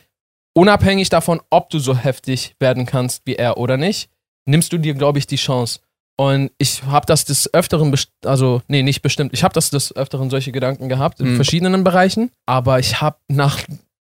Unabhängig 0.55 1.09
davon, 1.09 1.39
ob 1.49 1.69
du 1.69 1.79
so 1.79 1.95
heftig 1.95 2.55
werden 2.59 2.85
kannst 2.85 3.21
wie 3.25 3.35
er 3.35 3.57
oder 3.57 3.77
nicht, 3.77 4.09
nimmst 4.45 4.73
du 4.73 4.77
dir, 4.77 4.93
glaube 4.95 5.19
ich, 5.19 5.27
die 5.27 5.35
Chance. 5.35 5.79
Und 6.19 6.49
ich 6.57 6.81
habe 6.83 7.05
das 7.05 7.25
des 7.25 7.53
Öfteren, 7.53 7.93
also, 8.25 8.63
nee, 8.67 8.81
nicht 8.81 9.03
bestimmt, 9.03 9.33
ich 9.33 9.43
habe 9.43 9.53
das 9.53 9.69
des 9.69 9.95
Öfteren 9.95 10.31
solche 10.31 10.51
Gedanken 10.51 10.89
gehabt 10.89 11.19
in 11.19 11.27
Hm. 11.27 11.35
verschiedenen 11.35 11.83
Bereichen, 11.83 12.31
aber 12.47 12.79
ich 12.79 13.01
habe 13.01 13.17
nach 13.27 13.59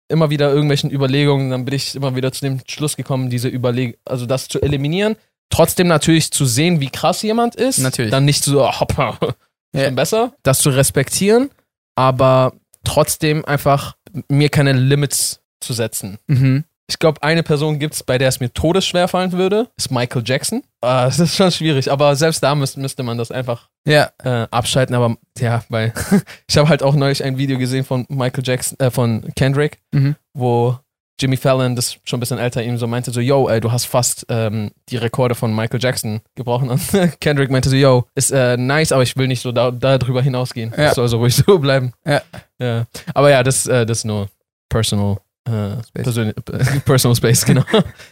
immer 0.10 0.30
wieder 0.30 0.50
irgendwelchen 0.52 0.92
Überlegungen, 0.92 1.50
dann 1.50 1.64
bin 1.64 1.74
ich 1.76 1.96
immer 1.96 2.14
wieder 2.16 2.32
zu 2.34 2.42
dem 2.42 2.60
Schluss 2.68 2.98
gekommen, 2.98 3.30
diese 3.30 3.48
Überleg 3.48 3.98
also 4.06 4.26
das 4.26 4.48
zu 4.50 4.62
eliminieren. 4.62 5.16
Trotzdem 5.54 5.88
natürlich 5.88 6.32
zu 6.32 6.46
sehen, 6.46 6.80
wie 6.82 6.90
krass 6.90 7.22
jemand 7.22 7.56
ist. 7.56 7.78
Natürlich. 7.78 8.12
Dann 8.12 8.26
nicht 8.26 8.44
so, 8.44 8.64
oh, 8.64 8.80
hoppa, 8.80 9.18
Ja. 9.76 9.86
schon 9.86 9.96
besser. 9.96 10.34
Das 10.44 10.60
zu 10.60 10.70
respektieren, 10.70 11.50
aber 11.96 12.54
trotzdem 12.84 13.44
einfach 13.46 13.96
mir 14.30 14.50
keine 14.50 14.74
Limits 14.74 15.42
zu 15.62 15.74
setzen. 15.74 16.18
Mhm. 16.28 16.64
Ich 16.88 17.00
glaube, 17.00 17.24
eine 17.24 17.44
Person 17.44 17.80
gibt 17.80 17.94
es, 17.96 18.04
bei 18.04 18.18
der 18.18 18.28
es 18.28 18.40
mir 18.42 18.52
todesschwer 18.54 19.08
fallen 19.08 19.32
würde, 19.32 19.70
ist 19.78 19.90
Michael 19.90 20.22
Jackson. 20.26 20.64
Ah, 20.82 21.06
das 21.06 21.18
ist 21.20 21.36
schon 21.36 21.50
schwierig, 21.52 21.92
aber 21.92 22.16
selbst 22.16 22.44
da 22.44 22.54
müsste, 22.56 22.80
müsste 22.82 23.04
man 23.04 23.18
das 23.18 23.32
einfach 23.32 23.70
Ja. 23.88 24.12
äh, 24.24 24.48
abschalten. 24.52 24.94
Aber 24.96 25.16
ja, 25.40 25.64
weil 25.70 25.94
ich 26.48 26.58
habe 26.58 26.68
halt 26.70 26.84
auch 26.84 26.94
neulich 26.96 27.24
ein 27.24 27.38
Video 27.38 27.58
gesehen 27.58 27.86
von 27.86 28.06
Michael 28.10 28.44
Jackson, 28.46 28.78
äh, 28.80 28.92
von 28.92 29.24
Kendrick, 29.36 29.80
Mhm. 29.94 30.16
wo 30.34 30.78
Jimmy 31.20 31.38
Fallon, 31.38 31.76
das 31.76 31.88
ist 31.88 32.00
schon 32.06 32.18
ein 32.18 32.20
bisschen 32.22 32.40
älter, 32.40 32.64
ihm 32.64 32.78
so 32.78 32.88
meinte, 32.88 33.12
so, 33.12 33.20
yo, 33.20 33.48
ey, 33.48 33.62
du 33.62 33.72
hast 33.72 33.86
fast 33.86 34.26
ähm, 34.30 34.72
die 34.90 34.98
Rekorde 34.98 35.36
von 35.36 35.56
Michael 35.56 35.80
Jackson 35.82 36.22
gebrochen. 36.36 36.70
Und 36.70 36.82
Kendrick 37.22 37.52
meinte 37.52 37.70
so, 37.70 37.76
yo, 37.76 38.06
ist 38.16 38.32
äh, 38.32 38.58
nice, 38.58 38.92
aber 38.92 39.04
ich 39.04 39.16
will 39.16 39.28
nicht 39.28 39.42
so 39.42 39.52
da, 39.52 39.72
da 39.72 39.98
drüber 39.98 40.22
hinausgehen. 40.22 40.74
Ja. 40.76 40.90
Es 40.90 40.96
soll 40.96 41.08
so 41.08 41.18
ruhig 41.18 41.36
so 41.48 41.60
bleiben. 41.60 41.94
Ja. 42.06 42.22
ja. 42.60 42.86
Aber 43.14 43.30
ja, 43.30 43.44
das, 43.44 43.68
äh, 43.68 43.86
das 43.86 44.00
ist 44.00 44.06
nur 44.06 44.28
personal. 44.70 45.18
Äh, 45.46 45.84
Space. 45.88 46.18
äh, 46.18 46.34
personal 46.86 47.16
Space, 47.16 47.46
genau. 47.46 47.64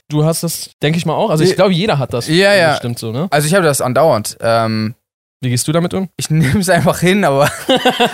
Du 0.10 0.24
hast 0.24 0.44
das, 0.44 0.70
denke 0.82 0.98
ich 0.98 1.06
mal 1.06 1.16
auch. 1.16 1.30
Also 1.30 1.44
ich 1.44 1.56
glaube, 1.56 1.74
jeder 1.74 1.98
hat 1.98 2.14
das. 2.14 2.28
Ja, 2.28 2.54
ja. 2.54 2.76
Stimmt 2.76 3.00
so, 3.00 3.12
ne? 3.12 3.28
Also 3.32 3.48
ich 3.48 3.54
habe 3.54 3.66
das 3.66 3.82
andauernd. 3.82 4.38
Ähm, 4.42 4.96
Wie 5.40 5.50
gehst 5.50 5.68
du 5.68 5.72
damit 5.72 5.94
um? 5.94 6.10
ich 6.18 6.30
nehme 6.30 6.60
es 6.60 6.70
einfach 6.70 7.00
hin, 7.00 7.24
aber 7.24 7.50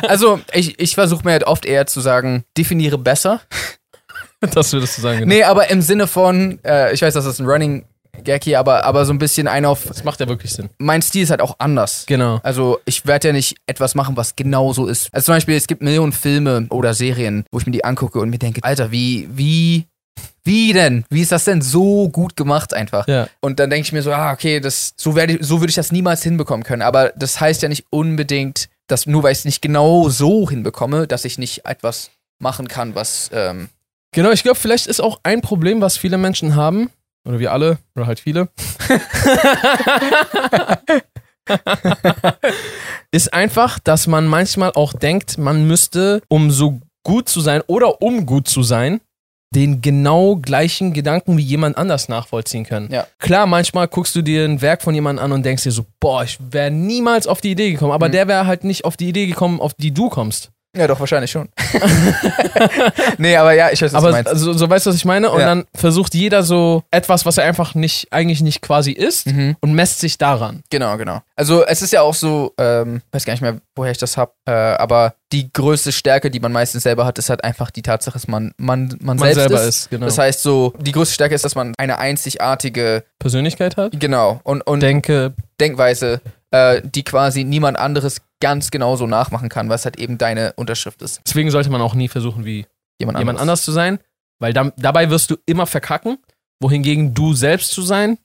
also 0.07 0.39
ich, 0.53 0.79
ich 0.79 0.93
versuche 0.93 1.25
mir 1.25 1.31
halt 1.31 1.45
oft 1.45 1.65
eher 1.65 1.87
zu 1.87 1.99
sagen, 1.99 2.45
definiere 2.55 2.99
besser. 2.99 3.41
Das 4.53 4.71
würdest 4.73 4.97
du 4.97 5.01
sagen. 5.01 5.19
Genau. 5.19 5.33
Nee, 5.33 5.43
aber 5.43 5.69
im 5.69 5.81
Sinne 5.81 6.07
von, 6.07 6.59
äh, 6.63 6.93
ich 6.93 7.01
weiß, 7.01 7.13
das 7.13 7.25
ist 7.25 7.39
ein 7.39 7.47
Running 7.47 7.85
Gag 8.23 8.43
hier, 8.43 8.59
aber, 8.59 8.83
aber 8.83 9.05
so 9.05 9.13
ein 9.13 9.19
bisschen 9.19 9.47
ein 9.47 9.65
auf, 9.65 9.85
Das 9.85 10.03
macht 10.03 10.19
ja 10.19 10.27
wirklich 10.27 10.51
Sinn. 10.51 10.69
mein 10.79 11.01
Stil 11.01 11.23
ist 11.23 11.29
halt 11.29 11.41
auch 11.41 11.55
anders. 11.59 12.05
Genau. 12.07 12.39
Also 12.43 12.79
ich 12.85 13.05
werde 13.05 13.27
ja 13.27 13.33
nicht 13.33 13.57
etwas 13.67 13.95
machen, 13.95 14.17
was 14.17 14.35
genau 14.35 14.73
so 14.73 14.87
ist. 14.87 15.09
Also 15.11 15.25
zum 15.25 15.35
Beispiel, 15.35 15.55
es 15.55 15.67
gibt 15.67 15.81
Millionen 15.81 16.11
Filme 16.13 16.65
oder 16.69 16.93
Serien, 16.93 17.45
wo 17.51 17.59
ich 17.59 17.65
mir 17.65 17.71
die 17.71 17.85
angucke 17.85 18.19
und 18.19 18.29
mir 18.29 18.39
denke, 18.39 18.63
Alter, 18.63 18.91
wie, 18.91 19.29
wie, 19.31 19.85
wie 20.43 20.73
denn? 20.73 21.05
Wie 21.09 21.21
ist 21.21 21.31
das 21.31 21.43
denn 21.43 21.61
so 21.61 22.09
gut 22.09 22.35
gemacht 22.35 22.73
einfach? 22.73 23.07
Ja. 23.07 23.27
Und 23.39 23.59
dann 23.59 23.69
denke 23.69 23.85
ich 23.85 23.93
mir 23.93 24.01
so, 24.01 24.11
ah, 24.11 24.31
okay, 24.33 24.59
das, 24.59 24.93
so, 24.97 25.15
werde 25.15 25.37
so 25.41 25.61
würde 25.61 25.69
ich 25.69 25.75
das 25.75 25.91
niemals 25.91 26.23
hinbekommen 26.23 26.63
können. 26.63 26.81
Aber 26.81 27.11
das 27.15 27.39
heißt 27.39 27.61
ja 27.61 27.69
nicht 27.69 27.85
unbedingt, 27.91 28.69
dass 28.87 29.05
nur 29.05 29.23
weil 29.23 29.33
ich 29.33 29.39
es 29.39 29.45
nicht 29.45 29.61
genau 29.61 30.09
so 30.09 30.49
hinbekomme, 30.49 31.05
dass 31.05 31.25
ich 31.25 31.37
nicht 31.37 31.65
etwas 31.65 32.09
machen 32.39 32.67
kann, 32.67 32.95
was, 32.95 33.29
ähm, 33.33 33.69
Genau, 34.17 34.31
ich 34.31 34.41
glaube, 34.41 34.57
vielleicht 34.57 34.87
ist 34.87 34.99
auch 34.99 35.19
ein 35.21 35.41
Problem, 35.41 35.79
was 35.79 35.95
viele 35.95 36.17
Menschen 36.17 36.55
haben, 36.55 36.89
oder 37.29 37.37
wir 37.37 37.51
alle, 37.51 37.77
oder 37.95 38.07
halt 38.07 38.19
viele, 38.19 38.49
ist 43.11 43.31
einfach, 43.31 43.77
dass 43.77 44.07
man 44.07 44.25
manchmal 44.25 44.71
auch 44.73 44.93
denkt, 44.93 45.37
man 45.37 45.67
müsste, 45.67 46.23
um 46.29 46.49
so 46.49 46.81
gut 47.03 47.29
zu 47.29 47.41
sein 47.41 47.61
oder 47.67 48.01
um 48.01 48.25
gut 48.25 48.47
zu 48.47 48.63
sein, 48.63 49.01
den 49.53 49.83
genau 49.83 50.37
gleichen 50.37 50.93
Gedanken 50.93 51.37
wie 51.37 51.43
jemand 51.43 51.77
anders 51.77 52.09
nachvollziehen 52.09 52.65
können. 52.65 52.89
Ja. 52.91 53.05
Klar, 53.19 53.45
manchmal 53.45 53.87
guckst 53.87 54.15
du 54.15 54.23
dir 54.23 54.45
ein 54.45 54.63
Werk 54.63 54.81
von 54.81 54.95
jemand 54.95 55.19
an 55.19 55.31
und 55.31 55.45
denkst 55.45 55.61
dir 55.61 55.71
so, 55.71 55.85
boah, 55.99 56.23
ich 56.23 56.39
wäre 56.49 56.71
niemals 56.71 57.27
auf 57.27 57.39
die 57.39 57.51
Idee 57.51 57.69
gekommen, 57.71 57.91
aber 57.91 58.07
Mhm. 58.07 58.13
der 58.13 58.27
wäre 58.27 58.47
halt 58.47 58.63
nicht 58.63 58.83
auf 58.83 58.97
die 58.97 59.09
Idee 59.09 59.27
gekommen, 59.27 59.61
auf 59.61 59.75
die 59.75 59.93
du 59.93 60.09
kommst. 60.09 60.49
Ja 60.79 60.87
doch, 60.87 60.99
wahrscheinlich 60.99 61.31
schon. 61.31 61.49
nee, 63.17 63.35
aber 63.35 63.53
ja, 63.53 63.69
ich 63.71 63.81
weiß, 63.81 63.93
was 63.93 64.03
Aber 64.03 64.07
du 64.17 64.23
meinst. 64.23 64.35
so, 64.41 64.53
so 64.53 64.69
weißt 64.69 64.85
du, 64.85 64.89
was 64.89 64.95
ich 64.97 65.05
meine? 65.05 65.29
Und 65.31 65.39
Ja. 65.39 65.45
dann 65.47 65.65
versucht 65.73 66.13
jeder 66.15 66.43
so 66.43 66.83
etwas, 66.91 67.25
was 67.25 67.37
er 67.37 67.45
einfach 67.45 67.75
nicht, 67.75 68.07
eigentlich 68.11 68.41
nicht 68.41 68.61
quasi 68.61 68.91
ist 68.91 69.27
Mhm. 69.27 69.55
und 69.61 69.73
messt 69.73 69.99
sich 69.99 70.17
daran. 70.17 70.63
Genau, 70.69 70.97
genau. 70.97 71.21
Also 71.35 71.65
es 71.65 71.81
ist 71.81 71.93
ja 71.93 72.01
auch 72.01 72.13
so, 72.13 72.53
ähm, 72.57 73.01
weiß 73.11 73.25
gar 73.25 73.33
nicht 73.33 73.41
mehr, 73.41 73.57
woher 73.75 73.91
ich 73.91 73.97
das 73.97 74.17
hab, 74.17 74.33
äh, 74.45 74.51
aber 74.51 75.13
die 75.31 75.51
größte 75.51 75.91
Stärke, 75.91 76.31
die 76.31 76.39
man 76.39 76.51
meistens 76.51 76.83
selber 76.83 77.05
hat, 77.05 77.17
ist 77.19 77.29
halt 77.29 77.43
einfach 77.43 77.69
die 77.69 77.81
Tatsache, 77.81 78.13
dass 78.13 78.27
man, 78.27 78.53
man, 78.57 78.89
man, 79.01 79.17
Man 79.17 79.19
selbst 79.19 79.35
selber 79.35 79.61
ist. 79.61 79.67
ist, 79.67 79.89
genau. 79.89 80.05
Das 80.05 80.17
heißt 80.17 80.41
so, 80.41 80.73
die 80.79 80.91
größte 80.93 81.13
Stärke 81.15 81.35
ist, 81.35 81.43
dass 81.45 81.55
man 81.55 81.73
eine 81.77 81.99
einzigartige, 81.99 83.03
Persönlichkeit 83.19 83.77
hat. 83.77 83.99
genau, 83.99 84.39
und, 84.43 84.61
und 84.61 84.79
Denke, 84.81 85.33
Denkweise, 85.59 86.21
äh, 86.51 86.81
die 86.83 87.03
quasi 87.03 87.43
niemand 87.43 87.77
anderes 87.77 88.21
ganz 88.39 88.71
genauso 88.71 89.07
nachmachen 89.07 89.49
kann, 89.49 89.69
was 89.69 89.85
halt 89.85 89.97
eben 89.99 90.17
deine 90.17 90.53
Unterschrift 90.53 91.01
ist. 91.01 91.21
deswegen 91.27 91.49
sollte 91.51 91.69
man 91.69 91.81
auch 91.81 91.93
nie 91.95 92.07
versuchen, 92.07 92.45
wie 92.45 92.65
Jemand, 92.99 93.19
jemand 93.19 93.39
anders 93.39 93.63
zu 93.63 93.71
sein, 93.71 93.99
weil 94.39 94.53
dam- 94.53 94.73
dabei 94.77 95.09
wirst 95.09 95.29
du 95.31 95.35
immer 95.45 95.65
verkacken. 95.67 96.17
Wohingegen 96.59 97.13
du 97.13 97.33
selbst 97.33 97.71
zu 97.71 97.83
sein, 97.83 98.17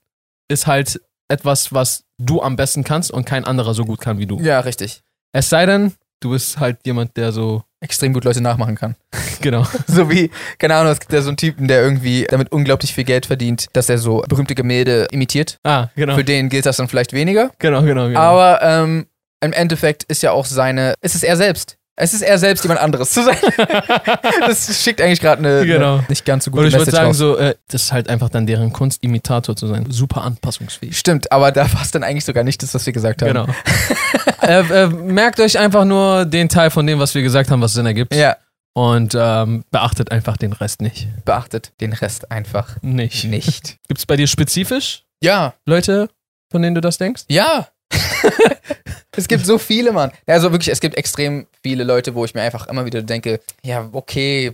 ist 0.49 0.67
halt 0.67 1.01
etwas, 1.29 1.73
was 1.75 2.05
du 2.19 2.41
am 2.43 2.57
besten 2.57 2.83
kannst 2.85 3.11
und 3.11 3.27
kein 3.27 3.45
anderer 3.45 3.75
so 3.75 3.85
gut 3.85 4.01
kann 4.01 4.19
wie 4.19 4.27
du. 4.27 4.39
Ja, 4.41 4.61
richtig. 4.61 5.03
Es 5.33 5.51
sei 5.51 5.67
denn, 5.67 5.93
du 6.21 6.31
bist 6.31 6.59
halt 6.59 6.79
jemand, 6.87 7.17
der 7.17 7.33
so, 7.33 7.63
Extrem 7.81 8.13
gut 8.13 8.23
Leute 8.25 8.41
nachmachen 8.41 8.77
kann. 8.77 8.95
genau. 9.43 9.67
So 9.89 10.09
wie, 10.09 10.31
keine 10.59 10.77
Ahnung, 10.77 10.93
es 10.93 11.01
gibt 11.01 11.13
ja 11.13 11.21
so 11.21 11.29
einen 11.31 11.37
Typen, 11.37 11.67
der 11.69 11.83
irgendwie 11.83 12.27
damit 12.31 12.53
unglaublich 12.53 12.95
viel 12.95 13.03
Geld 13.05 13.27
verdient, 13.27 13.67
dass 13.73 13.89
er 13.89 13.99
so 13.99 14.23
berühmte 14.29 14.55
Gemälde 14.55 15.09
imitiert. 15.11 15.59
Ah, 15.65 15.89
genau. 15.97 16.15
Für 16.15 16.23
den 16.25 16.49
gilt 16.49 16.65
das 16.65 16.77
dann 16.77 16.87
vielleicht 16.89 17.13
weniger. 17.13 17.51
Genau, 17.59 17.83
genau, 17.83 18.07
genau. 18.07 18.21
Aber 18.21 18.63
ähm, 18.63 19.07
im 19.43 19.53
Endeffekt 19.53 20.05
ist 20.05 20.23
ja 20.23 20.33
auch 20.33 20.47
seine, 20.47 20.95
ist 21.03 21.15
es 21.15 21.23
er 21.23 21.37
selbst. 21.37 21.77
Es 21.95 22.15
ist 22.15 22.23
er 22.23 22.39
selbst, 22.39 22.65
jemand 22.65 22.81
anderes 22.81 23.11
zu 23.11 23.23
sein. 23.23 23.37
das 24.41 24.83
schickt 24.83 25.01
eigentlich 25.01 25.21
gerade 25.21 25.39
eine, 25.41 25.67
Genau. 25.67 25.97
eine 25.99 26.05
nicht 26.09 26.25
ganz 26.25 26.45
so 26.45 26.51
gute 26.51 26.63
und 26.63 26.69
ich 26.69 26.75
würde 26.75 26.91
sagen, 26.91 27.09
raus. 27.09 27.19
so, 27.19 27.37
äh, 27.37 27.55
das 27.69 27.83
ist 27.85 27.93
halt 27.93 28.09
einfach 28.09 28.31
dann 28.31 28.47
deren 28.47 28.73
Kunst, 28.73 29.03
Imitator 29.05 29.55
zu 29.57 29.67
sein. 29.67 29.85
Super 29.91 30.23
anpassungsfähig. 30.23 30.97
Stimmt, 30.99 31.31
aber 31.31 31.53
da 31.53 31.71
war 31.75 31.83
es 31.83 31.91
dann 31.91 32.03
eigentlich 32.03 32.25
sogar 32.25 32.45
nicht 32.45 32.63
das, 32.63 32.73
was 32.75 32.87
wir 32.87 32.95
gesagt 32.95 33.21
haben. 33.23 33.29
Genau. 33.29 33.47
äh, 34.43 34.85
äh, 34.85 34.87
merkt 34.89 35.39
euch 35.39 35.59
einfach 35.59 35.85
nur 35.85 36.25
den 36.25 36.49
Teil 36.49 36.71
von 36.71 36.87
dem, 36.87 36.99
was 36.99 37.15
wir 37.15 37.23
gesagt 37.23 37.51
haben, 37.51 37.61
was 37.61 37.75
Sinn 37.75 37.85
ergibt. 37.87 38.15
Ja, 38.15 38.37
Und 38.75 39.15
ähm, 39.19 39.65
beachtet 39.71 40.11
einfach 40.11 40.39
den 40.39 40.55
Rest 40.55 40.81
nicht. 40.81 41.09
beachtet 41.27 41.73
den 41.83 41.93
Rest 41.93 42.31
einfach 42.31 42.77
Nicht. 42.81 43.25
nicht. 43.25 43.77
Gibt 43.89 43.99
es 43.99 44.07
bei 44.07 44.17
dir 44.17 44.27
spezifisch 44.27 45.05
Ja, 45.23 45.53
Leute, 45.67 46.09
von 46.51 46.63
denen 46.63 46.75
du 46.75 46.81
das 46.81 46.97
denkst? 46.97 47.25
ja. 47.29 47.69
es 49.17 49.29
gibt 49.29 49.45
so 49.47 49.59
viele, 49.59 49.93
Mann. 49.93 50.11
Also 50.27 50.53
wirklich, 50.53 50.69
es 50.71 50.81
gibt 50.81 50.97
extrem 50.97 51.47
viele 51.63 51.85
Leute, 51.85 52.15
wo 52.15 52.25
ich 52.25 52.35
mir 52.35 52.43
einfach 52.43 52.67
immer 52.69 52.85
wieder 52.85 53.03
denke, 53.03 53.41
ja, 53.63 53.89
okay, 53.93 54.53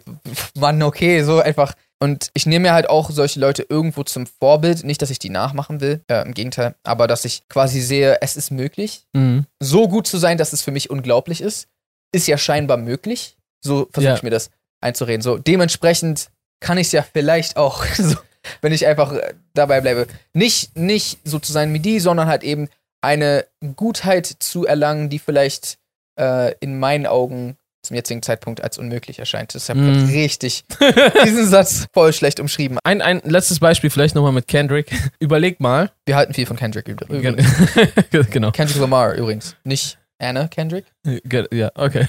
Mann, 0.54 0.82
okay, 0.82 1.22
so 1.22 1.40
einfach. 1.40 1.74
Und 2.00 2.30
ich 2.34 2.46
nehme 2.46 2.68
mir 2.68 2.72
halt 2.74 2.88
auch 2.88 3.10
solche 3.10 3.40
Leute 3.40 3.66
irgendwo 3.68 4.04
zum 4.04 4.26
Vorbild. 4.26 4.84
Nicht, 4.84 5.02
dass 5.02 5.10
ich 5.10 5.18
die 5.18 5.30
nachmachen 5.30 5.80
will, 5.80 6.00
äh, 6.08 6.22
im 6.24 6.32
Gegenteil, 6.32 6.74
aber 6.84 7.06
dass 7.08 7.24
ich 7.24 7.42
quasi 7.48 7.80
sehe, 7.80 8.18
es 8.20 8.36
ist 8.36 8.50
möglich. 8.50 9.04
Mhm. 9.14 9.46
so 9.60 9.88
gut 9.88 10.06
zu 10.06 10.18
sein, 10.18 10.38
dass 10.38 10.52
es 10.52 10.62
für 10.62 10.70
mich 10.70 10.90
unglaublich 10.90 11.40
ist, 11.40 11.66
ist 12.12 12.28
ja 12.28 12.38
scheinbar 12.38 12.76
möglich. 12.76 13.36
So 13.60 13.88
versuche 13.92 14.10
Ja. 14.10 14.16
ich 14.16 14.22
mir 14.22 14.30
das 14.30 14.50
einzureden. 14.80 15.22
So 15.22 15.38
dementsprechend 15.38 16.30
kann 16.60 16.78
ich 16.78 16.86
es 16.88 16.92
ja 16.92 17.02
vielleicht 17.02 17.56
auch, 17.56 17.84
so, 17.96 18.16
wenn 18.62 18.72
ich 18.72 18.86
einfach 18.86 19.12
äh, 19.12 19.34
dabei 19.54 19.80
bleibe, 19.80 20.06
nicht 20.32 20.76
nicht 20.76 21.18
so 21.24 21.40
zu 21.40 21.50
sein 21.52 21.74
wie 21.74 21.80
die, 21.80 21.98
sondern 21.98 22.28
halt 22.28 22.44
eben 22.44 22.68
eine 23.00 23.46
Gutheit 23.76 24.26
zu 24.26 24.66
erlangen, 24.66 25.08
die 25.08 25.18
vielleicht 25.18 25.78
äh, 26.20 26.54
in 26.60 26.78
meinen 26.78 27.06
Augen 27.06 27.56
zum 27.86 27.94
jetzigen 27.94 28.22
Zeitpunkt 28.22 28.60
als 28.62 28.76
unmöglich 28.76 29.18
erscheint. 29.20 29.54
Das 29.54 29.68
habe 29.68 29.80
Mm. 29.80 30.08
ich 30.08 30.12
richtig 30.14 30.64
diesen 31.24 31.46
Satz 31.48 31.86
voll 31.94 32.12
schlecht 32.12 32.40
umschrieben. 32.40 32.78
Ein, 32.84 33.00
ein 33.00 33.20
letztes 33.24 33.60
Beispiel 33.60 33.88
vielleicht 33.88 34.14
nochmal 34.16 34.32
mit 34.32 34.48
Kendrick. 34.48 34.90
Überleg 35.20 35.60
mal. 35.60 35.90
Wir 36.04 36.16
halten 36.16 36.34
viel 36.34 36.44
von 36.44 36.56
Kendrick 36.56 36.88
übrigens. 36.88 37.46
genau. 38.30 38.50
Kendrick 38.50 38.80
Lamar 38.80 39.14
übrigens, 39.14 39.54
nicht 39.64 39.96
Anna 40.18 40.48
Kendrick. 40.48 40.86
Ge- 41.04 41.46
Ja, 41.52 41.70
okay. 41.76 42.08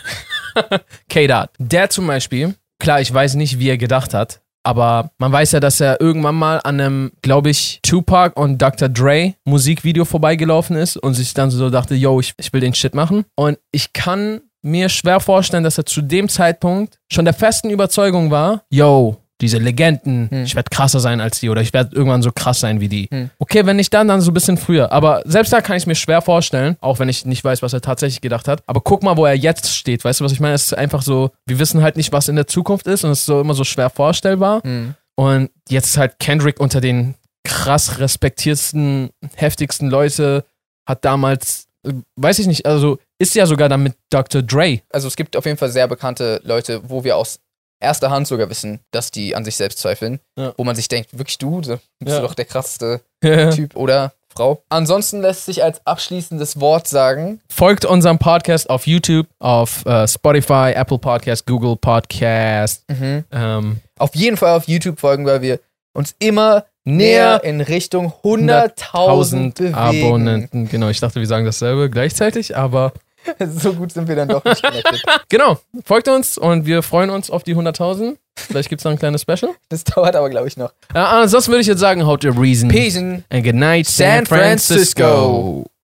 K-Dot. 1.09 1.49
Der 1.59 1.89
zum 1.89 2.07
Beispiel, 2.07 2.55
klar, 2.79 2.99
ich 3.01 3.13
weiß 3.13 3.35
nicht, 3.35 3.59
wie 3.59 3.69
er 3.69 3.77
gedacht 3.77 4.13
hat, 4.13 4.41
aber 4.63 5.11
man 5.17 5.31
weiß 5.31 5.53
ja, 5.53 5.59
dass 5.59 5.79
er 5.79 6.01
irgendwann 6.01 6.35
mal 6.35 6.57
an 6.63 6.79
einem, 6.79 7.11
glaube 7.21 7.49
ich, 7.49 7.79
Tupac 7.81 8.39
und 8.39 8.61
Dr. 8.61 8.89
Dre 8.89 9.35
Musikvideo 9.45 10.05
vorbeigelaufen 10.05 10.75
ist 10.75 10.97
und 10.97 11.13
sich 11.13 11.33
dann 11.33 11.49
so 11.49 11.69
dachte, 11.69 11.95
yo, 11.95 12.19
ich, 12.19 12.33
ich 12.37 12.51
will 12.53 12.61
den 12.61 12.73
Shit 12.73 12.93
machen. 12.93 13.25
Und 13.35 13.57
ich 13.71 13.93
kann 13.93 14.41
mir 14.61 14.89
schwer 14.89 15.19
vorstellen, 15.19 15.63
dass 15.63 15.77
er 15.77 15.85
zu 15.85 16.01
dem 16.01 16.27
Zeitpunkt 16.29 16.99
schon 17.11 17.25
der 17.25 17.33
festen 17.33 17.69
Überzeugung 17.69 18.31
war, 18.31 18.63
yo, 18.69 19.17
diese 19.41 19.57
Legenden, 19.57 20.29
Hm. 20.29 20.43
ich 20.43 20.55
werde 20.55 20.69
krasser 20.69 20.99
sein 20.99 21.21
als 21.21 21.39
die 21.39 21.49
oder 21.49 21.61
ich 21.61 21.73
werde 21.73 21.95
irgendwann 21.95 22.21
so 22.21 22.31
krass 22.31 22.59
sein 22.59 22.81
wie 22.81 22.89
die. 22.89 23.07
Hm. 23.11 23.29
Okay, 23.39 23.65
wenn 23.65 23.77
nicht 23.77 23.93
dann, 23.93 24.07
dann 24.07 24.21
so 24.21 24.31
ein 24.31 24.33
bisschen 24.33 24.57
früher. 24.57 24.91
Aber 24.91 25.21
selbst 25.25 25.53
da 25.53 25.61
kann 25.61 25.77
ich 25.77 25.87
mir 25.87 25.95
schwer 25.95 26.21
vorstellen, 26.21 26.75
auch 26.81 26.99
wenn 26.99 27.09
ich 27.09 27.25
nicht 27.25 27.43
weiß, 27.43 27.61
was 27.61 27.73
er 27.73 27.81
tatsächlich 27.81 28.21
gedacht 28.21 28.47
hat. 28.47 28.61
Aber 28.67 28.81
guck 28.81 29.01
mal, 29.03 29.15
wo 29.17 29.25
er 29.25 29.35
jetzt 29.35 29.73
steht. 29.75 30.03
Weißt 30.03 30.19
du, 30.19 30.25
was 30.25 30.31
ich 30.31 30.39
meine? 30.39 30.55
Es 30.55 30.65
ist 30.65 30.73
einfach 30.77 31.01
so, 31.01 31.31
wir 31.45 31.59
wissen 31.59 31.81
halt 31.81 31.95
nicht, 31.95 32.11
was 32.11 32.27
in 32.27 32.35
der 32.35 32.47
Zukunft 32.47 32.87
ist 32.87 33.03
und 33.03 33.11
es 33.11 33.19
ist 33.19 33.25
so 33.25 33.39
immer 33.39 33.53
so 33.53 33.63
schwer 33.63 33.89
vorstellbar. 33.89 34.61
Hm. 34.63 34.95
Und 35.15 35.49
jetzt 35.69 35.87
ist 35.87 35.97
halt 35.97 36.19
Kendrick 36.19 36.59
unter 36.59 36.81
den 36.81 37.15
krass 37.43 37.99
respektiertesten, 37.99 39.09
heftigsten 39.35 39.89
Leute, 39.89 40.45
hat 40.87 41.03
damals, 41.05 41.67
äh, 41.85 41.93
weiß 42.15 42.39
ich 42.39 42.47
nicht, 42.47 42.65
also 42.65 42.97
ist 43.19 43.35
ja 43.35 43.45
sogar 43.45 43.69
dann 43.69 43.83
mit 43.83 43.95
Dr. 44.09 44.41
Dre. 44.41 44.79
also 44.91 45.07
es 45.07 45.15
gibt 45.15 45.35
auf 45.35 45.45
jeden 45.45 45.57
Fall 45.57 45.69
sehr 45.69 45.87
bekannte 45.87 46.41
Leute, 46.43 46.81
wo 46.87 47.03
wir 47.03 47.17
aus 47.17 47.39
erster 47.79 48.09
Hand 48.09 48.27
sogar 48.27 48.49
wissen, 48.49 48.79
dass 48.91 49.11
die 49.11 49.35
an 49.35 49.45
sich 49.45 49.55
selbst 49.55 49.79
zweifeln. 49.79 50.19
Ja. 50.37 50.53
Wo 50.57 50.63
man 50.63 50.75
sich 50.75 50.87
denkt, 50.87 51.17
wirklich 51.17 51.37
du? 51.37 51.61
Bist 51.61 51.79
Ja. 52.01 52.17
du 52.19 52.21
doch 52.27 52.33
der 52.33 52.45
krasseste. 52.45 53.01
Typ 53.21 53.75
oder 53.75 54.13
Frau. 54.33 54.61
Ansonsten 54.69 55.21
lässt 55.21 55.45
sich 55.45 55.63
als 55.63 55.85
abschließendes 55.85 56.59
Wort 56.59 56.87
sagen, 56.87 57.41
Folgt 57.49 57.83
unserem 57.83 58.19
Podcast 58.19 58.69
auf 58.69 58.85
YouTube, 58.87 59.27
auf 59.39 59.85
äh, 59.85 60.07
Spotify, 60.07 60.71
Apple 60.75 60.99
Podcast, 60.99 61.45
Google 61.45 61.75
Podcast. 61.75 62.83
mhm. 62.89 63.25
Ähm, 63.31 63.77
auf 63.97 64.15
jeden 64.15 64.37
Fall 64.37 64.55
auf 64.55 64.67
YouTube 64.67 64.99
folgen, 64.99 65.25
weil 65.25 65.41
wir 65.41 65.59
uns 65.93 66.15
immer 66.19 66.65
näher 66.85 67.43
in 67.43 67.59
Richtung 67.59 68.13
100.000 68.23 68.71
1000 68.93 69.55
bewegen. 69.55 69.75
Abonnenten. 69.75 70.69
Genau, 70.69 70.89
ich 70.89 70.99
dachte, 70.99 71.19
wir 71.19 71.27
sagen 71.27 71.45
dasselbe 71.45 71.89
gleichzeitig, 71.89 72.55
aber 72.55 72.93
So 73.49 73.73
gut 73.73 73.91
sind 73.91 74.07
wir 74.07 74.15
dann 74.15 74.27
doch 74.27 74.43
nicht 74.43 74.63
connected. 74.63 75.03
genau, 75.29 75.57
folgt 75.83 76.07
uns 76.07 76.37
und 76.37 76.65
wir 76.65 76.81
freuen 76.83 77.09
uns 77.09 77.29
auf 77.29 77.43
die 77.43 77.55
100.000. 77.55 78.17
Vielleicht 78.37 78.69
gibt 78.69 78.79
es 78.81 78.85
noch 78.85 78.91
ein 78.91 78.99
kleines 78.99 79.21
Special. 79.21 79.53
Das 79.69 79.83
dauert 79.83 80.15
aber, 80.15 80.29
glaube 80.29 80.47
ich, 80.47 80.55
noch. 80.57 80.71
Äh, 80.93 80.99
ansonsten 80.99 81.51
würde 81.51 81.61
ich 81.61 81.67
jetzt 81.67 81.79
sagen, 81.79 82.05
how 82.05 82.17
to 82.17 82.29
reason 82.29 82.69
Peace. 82.69 82.97
and 82.97 83.23
good 83.29 83.55
night, 83.55 83.85
San 83.85 84.25
San 84.25 84.25
Francisco. 84.25 85.65